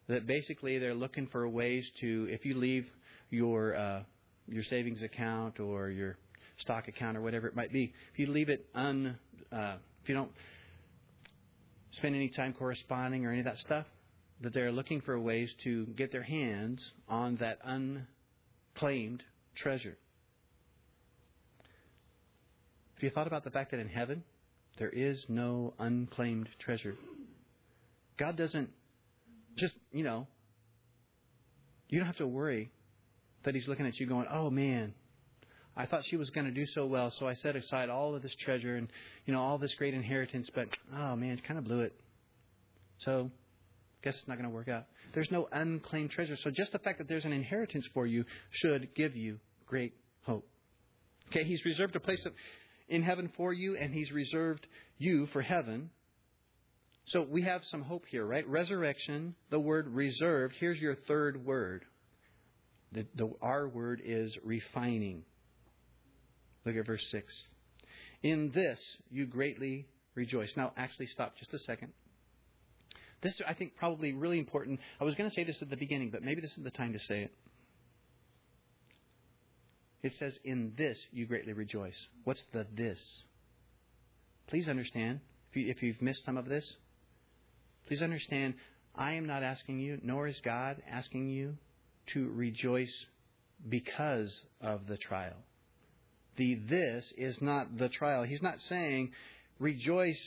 [0.09, 2.87] that basically they're looking for ways to, if you leave
[3.31, 4.03] your uh,
[4.51, 6.17] your savings account or your
[6.61, 9.19] stock account or whatever it might be, if you leave it un,
[9.53, 10.31] uh, if you don't
[11.93, 13.87] spend any time corresponding or any of that stuff,
[14.41, 19.23] that they're looking for ways to get their hands on that unclaimed
[19.57, 19.99] treasure.
[22.95, 24.25] Have you thought about the fact that in heaven
[24.79, 26.97] there is no unclaimed treasure?
[28.19, 28.71] God doesn't
[29.59, 30.27] just, you know,
[31.89, 32.71] you don't have to worry
[33.45, 34.95] that He's looking at you going, oh man,
[35.77, 38.23] I thought she was going to do so well, so I set aside all of
[38.23, 38.89] this treasure and,
[39.27, 41.93] you know, all this great inheritance, but, oh man, kind of blew it.
[43.05, 43.31] So,
[44.03, 44.87] guess it's not going to work out.
[45.15, 46.37] There's no unclaimed treasure.
[46.43, 50.49] So just the fact that there's an inheritance for you should give you great hope.
[51.31, 52.25] Okay, He's reserved a place
[52.89, 54.67] in heaven for you, and He's reserved
[54.99, 55.91] you for heaven.
[57.09, 58.47] So we have some hope here, right?
[58.47, 60.55] Resurrection, the word reserved.
[60.61, 61.85] Here's your third word.
[62.93, 65.25] The, the, our word is refining.
[66.67, 67.33] Look at verse 6.
[68.23, 68.79] In this
[69.11, 70.51] you greatly rejoice.
[70.57, 71.93] Now, actually, stop just a second.
[73.23, 74.79] This, I think, probably really important.
[75.01, 76.93] I was going to say this at the beginning, but maybe this is the time
[76.93, 77.33] to say it.
[80.03, 81.97] It says, In this you greatly rejoice.
[82.25, 82.99] What's the this?
[84.49, 86.77] Please understand, if, you, if you've missed some of this,
[87.89, 88.53] Please understand,
[88.95, 91.57] I am not asking you, nor is God asking you
[92.09, 92.93] to rejoice
[93.67, 95.37] because of the trial.
[96.37, 98.25] The this is not the trial.
[98.25, 99.13] He's not saying
[99.59, 100.21] rejoice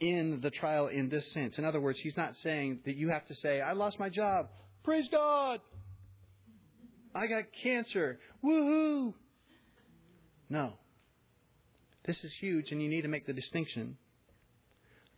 [0.00, 1.58] in the trial in this sense.
[1.58, 4.48] In other words, he's not saying that you have to say, I lost my job.
[4.82, 5.60] Praise God.
[7.14, 8.18] I got cancer.
[8.42, 9.12] Woohoo.
[10.48, 10.72] No.
[12.06, 13.98] This is huge, and you need to make the distinction.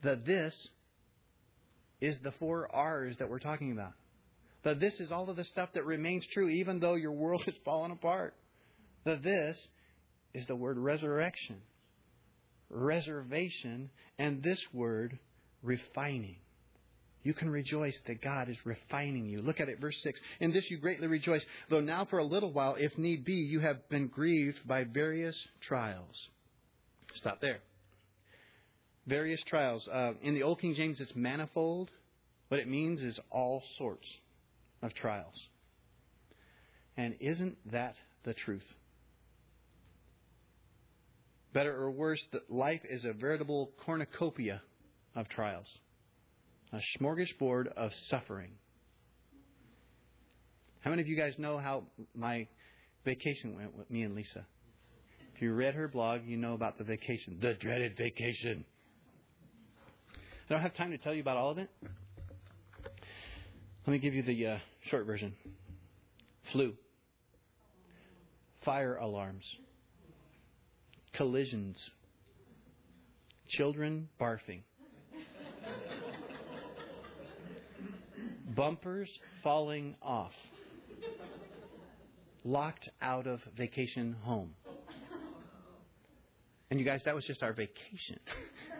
[0.02, 0.68] The this
[2.00, 3.92] is the four R's that we're talking about.
[4.64, 7.54] The this is all of the stuff that remains true even though your world has
[7.64, 8.34] fallen apart.
[9.04, 9.68] The this
[10.34, 11.56] is the word resurrection,
[12.68, 15.18] reservation, and this word
[15.62, 16.36] refining.
[17.22, 19.40] You can rejoice that God is refining you.
[19.40, 20.20] Look at it, verse 6.
[20.38, 23.58] In this you greatly rejoice, though now for a little while, if need be, you
[23.60, 26.14] have been grieved by various trials.
[27.16, 27.58] Stop there.
[29.06, 29.86] Various trials.
[29.92, 31.90] Uh, in the Old King James, it's manifold.
[32.48, 34.06] What it means is all sorts
[34.82, 35.34] of trials.
[36.96, 37.94] And isn't that
[38.24, 38.66] the truth?
[41.52, 44.60] Better or worse, life is a veritable cornucopia
[45.14, 45.66] of trials
[46.72, 48.50] a smorgasbord of suffering.
[50.80, 51.84] How many of you guys know how
[52.14, 52.46] my
[53.04, 54.46] vacation went with me and Lisa?
[55.34, 58.64] If you read her blog, you know about the vacation, the dreaded vacation.
[60.48, 61.68] I don't have time to tell you about all of it.
[63.86, 64.58] Let me give you the uh,
[64.90, 65.34] short version
[66.52, 66.74] flu,
[68.64, 69.44] fire alarms,
[71.14, 71.76] collisions,
[73.48, 74.60] children barfing
[78.56, 79.10] bumpers
[79.42, 80.32] falling off,
[82.44, 84.54] locked out of vacation home.
[86.70, 88.18] And you guys, that was just our vacation.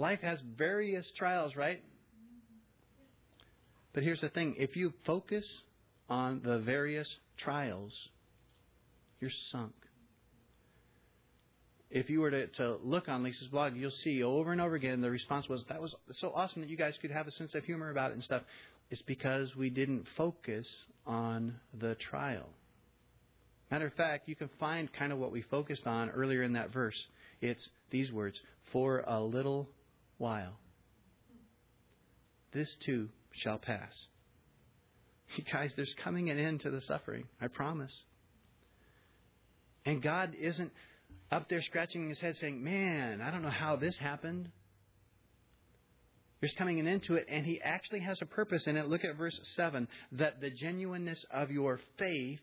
[0.00, 1.82] Life has various trials, right?
[3.92, 5.46] But here's the thing if you focus
[6.08, 7.92] on the various trials,
[9.20, 9.72] you're sunk
[11.90, 15.00] if you were to, to look on Lisa's blog, you'll see over and over again
[15.00, 17.64] the response was, That was so awesome that you guys could have a sense of
[17.64, 18.42] humor about it and stuff.
[18.90, 20.66] It's because we didn't focus
[21.06, 22.48] on the trial.
[23.70, 26.72] Matter of fact, you can find kind of what we focused on earlier in that
[26.72, 26.96] verse.
[27.40, 28.38] It's these words
[28.72, 29.68] for a little
[30.20, 30.58] while.
[32.52, 33.92] This too shall pass.
[35.36, 37.24] You guys, there's coming an end to the suffering.
[37.40, 37.92] I promise.
[39.86, 40.70] And God isn't
[41.32, 44.50] up there scratching his head saying, Man, I don't know how this happened.
[46.40, 48.88] There's coming an end to it, and he actually has a purpose in it.
[48.88, 52.40] Look at verse 7 that the genuineness of your faith,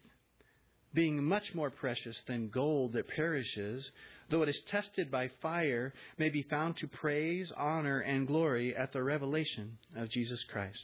[0.93, 3.89] being much more precious than gold that perishes,
[4.29, 8.91] though it is tested by fire, may be found to praise, honor, and glory at
[8.93, 10.83] the revelation of Jesus Christ.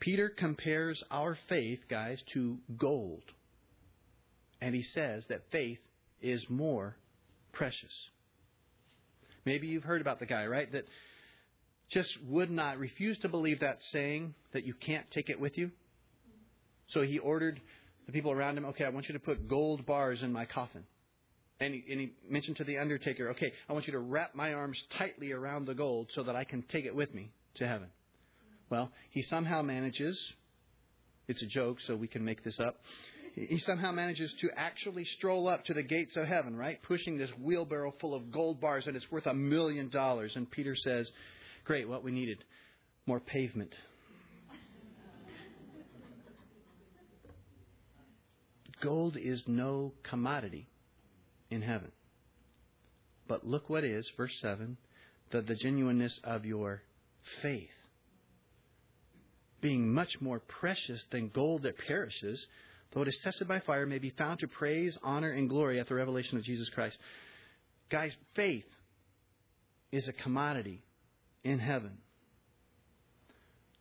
[0.00, 3.22] Peter compares our faith, guys, to gold.
[4.60, 5.78] And he says that faith
[6.20, 6.96] is more
[7.52, 7.92] precious.
[9.44, 10.70] Maybe you've heard about the guy, right?
[10.72, 10.84] That
[11.90, 15.70] just would not refuse to believe that saying that you can't take it with you.
[16.88, 17.60] So he ordered
[18.06, 20.84] the people around him, okay, I want you to put gold bars in my coffin.
[21.60, 24.54] And he, and he mentioned to the undertaker, okay, I want you to wrap my
[24.54, 27.88] arms tightly around the gold so that I can take it with me to heaven.
[28.70, 30.18] Well, he somehow manages,
[31.28, 32.76] it's a joke, so we can make this up
[33.34, 36.80] he somehow manages to actually stroll up to the gates of heaven, right?
[36.82, 40.32] Pushing this wheelbarrow full of gold bars, and it's worth a million dollars.
[40.36, 41.10] And Peter says,
[41.64, 42.44] Great, what we needed
[43.06, 43.74] more pavement.
[48.80, 50.68] Gold is no commodity
[51.50, 51.92] in heaven.
[53.26, 54.76] But look what is, verse 7,
[55.32, 56.82] the, the genuineness of your
[57.42, 57.68] faith.
[59.60, 62.44] Being much more precious than gold that perishes,
[62.92, 65.88] though it is tested by fire, may be found to praise, honor, and glory at
[65.88, 66.98] the revelation of Jesus Christ.
[67.90, 68.66] Guys, faith
[69.90, 70.82] is a commodity
[71.44, 71.98] in heaven.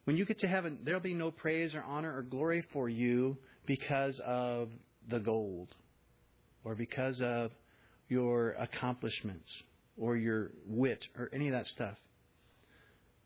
[0.06, 3.38] When you get to heaven, there'll be no praise or honor or glory for you
[3.66, 4.70] because of
[5.10, 5.70] the gold
[6.64, 7.52] or because of
[8.08, 9.50] your accomplishments
[9.98, 11.98] or your wit or any of that stuff.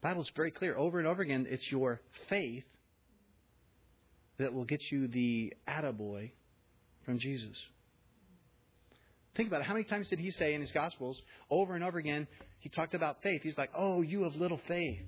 [0.01, 1.47] The Bible's very clear over and over again.
[1.49, 2.63] It's your faith
[4.37, 6.31] that will get you the attaboy
[7.05, 7.55] from Jesus.
[9.35, 9.67] Think about it.
[9.67, 11.19] How many times did he say in his Gospels,
[11.49, 12.27] over and over again,
[12.59, 13.41] he talked about faith?
[13.43, 14.99] He's like, oh, you have little faith.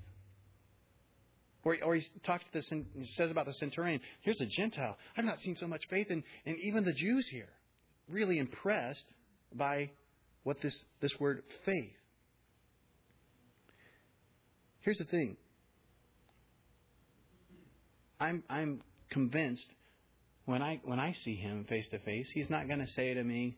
[1.62, 4.96] Or, or he talks to this and says about the centurion, here's a Gentile.
[5.16, 7.48] I've not seen so much faith in, in even the Jews here.
[8.10, 9.04] Really impressed
[9.54, 9.90] by
[10.42, 11.92] what this, this word faith.
[14.80, 15.36] Here's the thing.
[18.18, 19.66] I'm I'm convinced
[20.44, 23.22] when I when I see him face to face, he's not going to say to
[23.22, 23.56] me,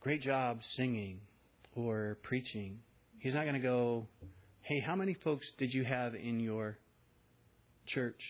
[0.00, 1.20] "Great job singing
[1.74, 2.80] or preaching."
[3.18, 4.08] He's not going to go,
[4.62, 6.78] "Hey, how many folks did you have in your
[7.86, 8.20] church?"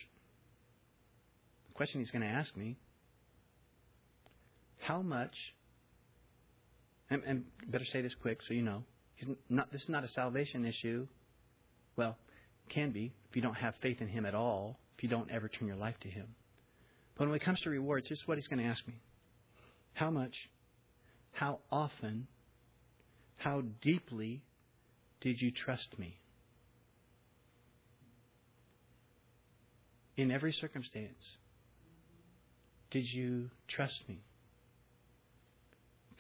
[1.69, 2.77] The question he's going to ask me,
[4.83, 5.35] "How much?"
[7.09, 8.85] And, and better say this quick so you know.
[9.49, 11.07] Not, this is not a salvation issue.
[11.95, 12.17] Well,
[12.69, 15.49] can be if you don't have faith in Him at all, if you don't ever
[15.49, 16.27] turn your life to Him.
[17.17, 18.95] But when it comes to rewards, this is what He's going to ask me
[19.93, 20.35] How much,
[21.31, 22.27] how often,
[23.37, 24.43] how deeply
[25.21, 26.19] did you trust me?
[30.17, 31.25] In every circumstance,
[32.91, 34.25] did you trust me?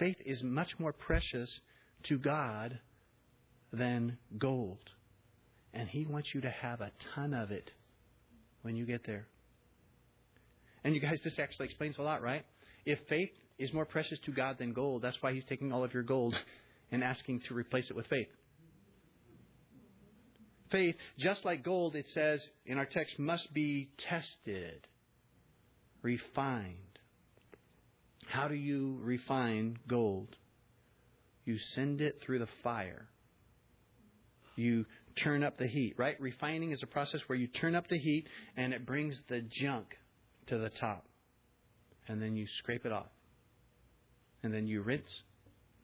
[0.03, 1.49] Faith is much more precious
[2.09, 2.77] to God
[3.73, 4.81] than gold.
[5.73, 7.71] And He wants you to have a ton of it
[8.63, 9.29] when you get there.
[10.83, 12.45] And you guys, this actually explains a lot, right?
[12.85, 13.31] If faith
[13.61, 16.35] is more precious to God than gold, that's why He's taking all of your gold
[16.91, 18.27] and asking to replace it with faith.
[20.73, 24.85] Faith, just like gold, it says in our text, must be tested,
[26.03, 26.92] refined.
[28.33, 30.37] How do you refine gold?
[31.45, 33.07] You send it through the fire.
[34.57, 34.87] You
[35.23, 36.19] turn up the heat, right?
[36.19, 38.27] Refining is a process where you turn up the heat
[38.57, 39.99] and it brings the junk
[40.47, 41.05] to the top.
[42.09, 43.11] And then you scrape it off.
[44.43, 45.13] And then you rinse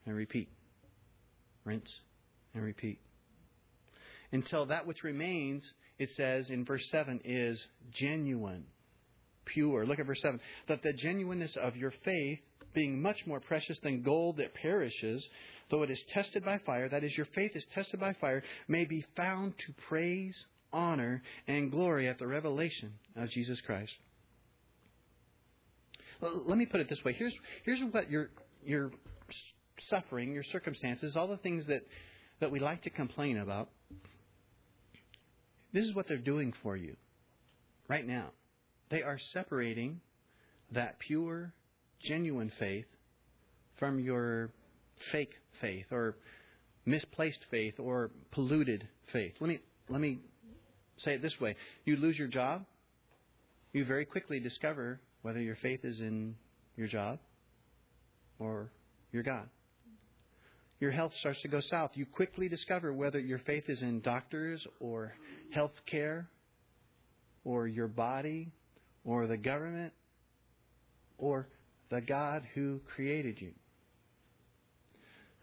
[0.07, 0.49] and repeat.
[1.66, 1.92] Rinse
[2.55, 2.99] and repeat.
[4.32, 8.64] Until that which remains, it says in verse 7, is genuine,
[9.53, 9.86] pure.
[9.86, 10.40] Look at verse 7.
[10.68, 12.38] That the genuineness of your faith,
[12.74, 15.26] being much more precious than gold that perishes,
[15.70, 18.84] though it is tested by fire, that is, your faith is tested by fire, may
[18.84, 20.36] be found to praise,
[20.72, 23.92] honor, and glory at the revelation of Jesus Christ.
[26.20, 27.12] Let me put it this way.
[27.12, 27.34] Here's,
[27.64, 28.30] here's what your,
[28.64, 28.90] your
[29.88, 31.82] suffering, your circumstances, all the things that,
[32.40, 33.68] that we like to complain about,
[35.72, 36.96] this is what they're doing for you
[37.88, 38.30] right now.
[38.91, 40.01] They are separating
[40.72, 41.53] that pure,
[42.03, 42.86] genuine faith
[43.78, 44.51] from your
[45.12, 46.16] fake faith or
[46.84, 49.34] misplaced faith or polluted faith.
[49.41, 50.18] Let me let me
[50.99, 51.57] say it this way.
[51.84, 52.64] You lose your job,
[53.72, 56.34] you very quickly discover whether your faith is in
[56.76, 57.18] your job
[58.39, 58.70] or
[59.12, 59.49] your God.
[60.80, 61.91] Your health starts to go south.
[61.95, 65.12] You quickly discover whether your faith is in doctors or
[65.51, 66.28] health care
[67.45, 68.53] or your body
[69.09, 69.94] or the government
[71.16, 71.48] or
[71.90, 73.52] the God who created you.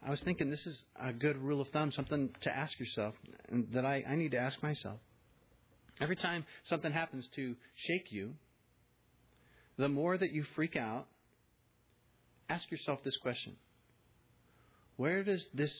[0.06, 3.14] I was thinking this is a good rule of thumb, something to ask yourself,
[3.48, 5.00] and that I, I need to ask myself.
[6.00, 8.34] Every time something happens to shake you,
[9.76, 11.08] the more that you freak out,
[12.48, 13.56] ask yourself this question
[14.96, 15.72] Where does this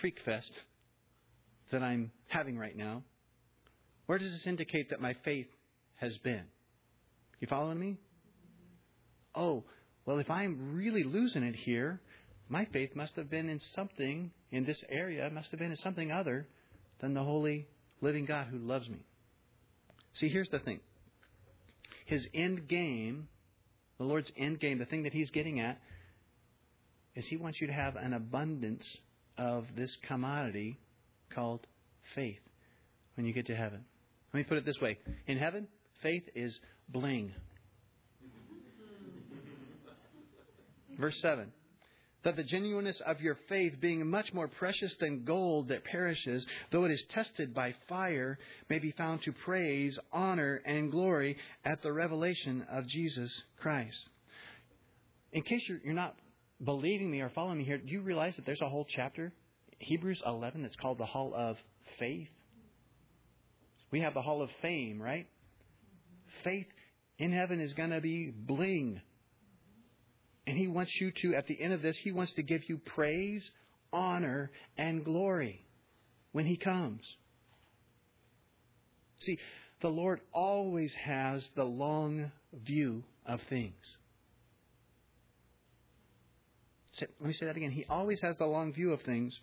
[0.00, 0.52] freak fest
[1.72, 3.02] that I'm having right now,
[4.06, 5.48] where does this indicate that my faith
[6.00, 6.44] has been?
[7.40, 7.98] You following me?
[9.34, 9.64] Oh,
[10.06, 12.00] well, if I'm really losing it here,
[12.48, 16.10] my faith must have been in something in this area, must have been in something
[16.10, 16.48] other
[17.00, 17.68] than the holy,
[18.00, 19.04] living God who loves me.
[20.14, 20.80] See, here's the thing.
[22.06, 23.28] His end game,
[23.98, 25.78] the Lord's end game, the thing that He's getting at,
[27.14, 28.84] is He wants you to have an abundance
[29.38, 30.78] of this commodity
[31.34, 31.66] called
[32.14, 32.40] faith
[33.14, 33.84] when you get to heaven.
[34.32, 34.98] Let me put it this way.
[35.26, 35.68] In heaven,
[36.02, 37.32] faith is bling.
[40.98, 41.52] Verse 7
[42.22, 46.84] that the genuineness of your faith, being much more precious than gold that perishes, though
[46.84, 48.38] it is tested by fire,
[48.68, 53.30] may be found to praise, honor, and glory at the revelation of Jesus
[53.60, 53.96] Christ.
[55.32, 56.14] In case you're, not
[56.62, 59.32] believing me or following me here, do you realize that there's a whole chapter,
[59.78, 61.56] Hebrews 11, that's called the Hall of
[61.98, 62.28] Faith?
[63.90, 65.26] We have the Hall of Fame, right?
[66.44, 66.66] Faith
[67.18, 69.00] in heaven is going to be bling
[70.50, 72.78] and He wants you to, at the end of this, He wants to give you
[72.78, 73.48] praise,
[73.92, 75.64] honor, and glory
[76.32, 77.02] when He comes.
[79.20, 79.38] See,
[79.80, 83.76] the Lord always has the long view of things.
[87.00, 87.70] Let me say that again.
[87.70, 89.38] He always has the long view of things.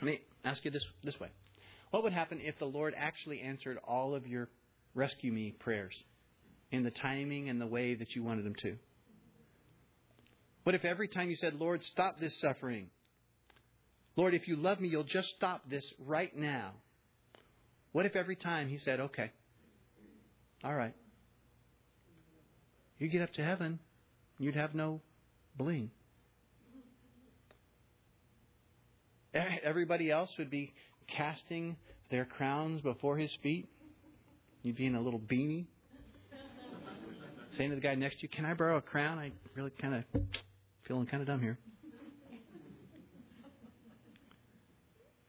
[0.00, 1.28] Let me ask you this, this way.
[1.90, 4.48] What would happen if the Lord actually answered all of your
[4.94, 5.94] rescue me prayers
[6.70, 8.76] in the timing and the way that you wanted them to?
[10.64, 12.88] What if every time you said, Lord, stop this suffering,
[14.16, 16.72] Lord, if you love me, you'll just stop this right now.
[17.92, 19.30] What if every time he said, okay,
[20.62, 20.94] all right,
[22.98, 23.78] you get up to heaven,
[24.38, 25.00] you'd have no
[25.56, 25.90] bling.
[29.64, 30.74] Everybody else would be
[31.08, 31.76] casting
[32.10, 33.68] their crowns before his feet.
[34.62, 35.66] You'd be in a little beanie.
[37.56, 39.18] Saying to the guy next to you, Can I borrow a crown?
[39.18, 40.22] I really kind of
[40.86, 41.58] feeling kind of dumb here.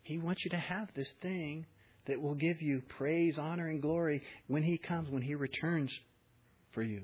[0.04, 1.66] He wants you to have this thing
[2.08, 5.92] that will give you praise, honor, and glory when He comes, when He returns
[6.74, 7.04] for you.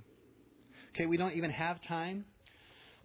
[0.94, 2.26] Okay, we don't even have time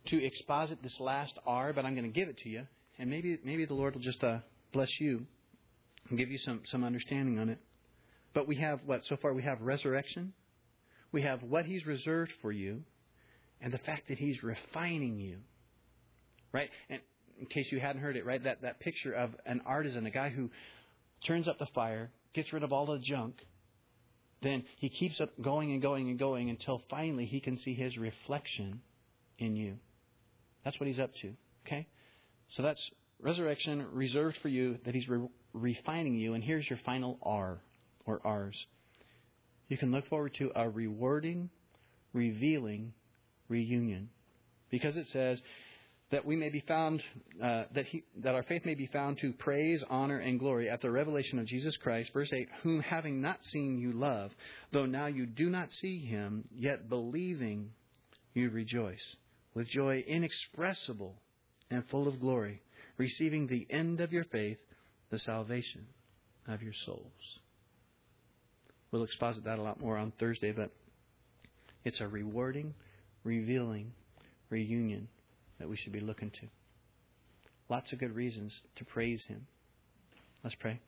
[0.09, 2.67] to exposit this last R, but I'm going to give it to you,
[2.99, 4.39] and maybe maybe the Lord will just uh,
[4.73, 5.27] bless you
[6.09, 7.59] and give you some some understanding on it.
[8.35, 10.33] But we have what so far we have resurrection,
[11.13, 12.83] we have what He's reserved for you,
[13.61, 15.39] and the fact that He's refining you.
[16.53, 16.71] Right?
[16.91, 17.01] And
[17.41, 20.29] in case you hadn't heard it, right, that, that picture of an artisan, a guy
[20.29, 20.51] who
[21.27, 23.37] turns up the fire, gets rid of all the junk,
[24.43, 27.97] then he keeps up going and going and going until finally he can see his
[27.97, 28.81] reflection
[29.39, 29.77] in you.
[30.65, 31.33] That's what he's up to.
[31.67, 31.87] Okay?
[32.57, 32.81] So that's
[33.21, 36.35] resurrection reserved for you, that he's re- refining you.
[36.35, 37.59] And here's your final R,
[38.07, 38.57] or ours.
[39.69, 41.51] You can look forward to a rewarding,
[42.13, 42.93] revealing
[43.49, 44.11] reunion.
[44.71, 45.41] Because it says,
[46.11, 47.03] that we may be found,
[47.43, 50.81] uh, that, he, that our faith may be found to praise, honor, and glory at
[50.81, 52.13] the revelation of Jesus Christ.
[52.13, 54.31] Verse 8, whom having not seen you love,
[54.73, 57.71] though now you do not see him, yet believing
[58.33, 59.03] you rejoice,
[59.55, 61.17] with joy inexpressible
[61.71, 62.63] and full of glory,
[62.97, 64.59] receiving the end of your faith,
[65.11, 65.87] the salvation
[66.47, 67.41] of your souls.
[68.95, 70.71] We'll exposit that a lot more on Thursday, but
[71.85, 72.75] it's a rewarding,
[73.25, 73.91] revealing
[74.51, 75.09] reunion
[75.59, 76.47] that we should be looking to.
[77.69, 79.49] Lots of good reasons to praise Him.
[80.45, 80.79] Let's pray.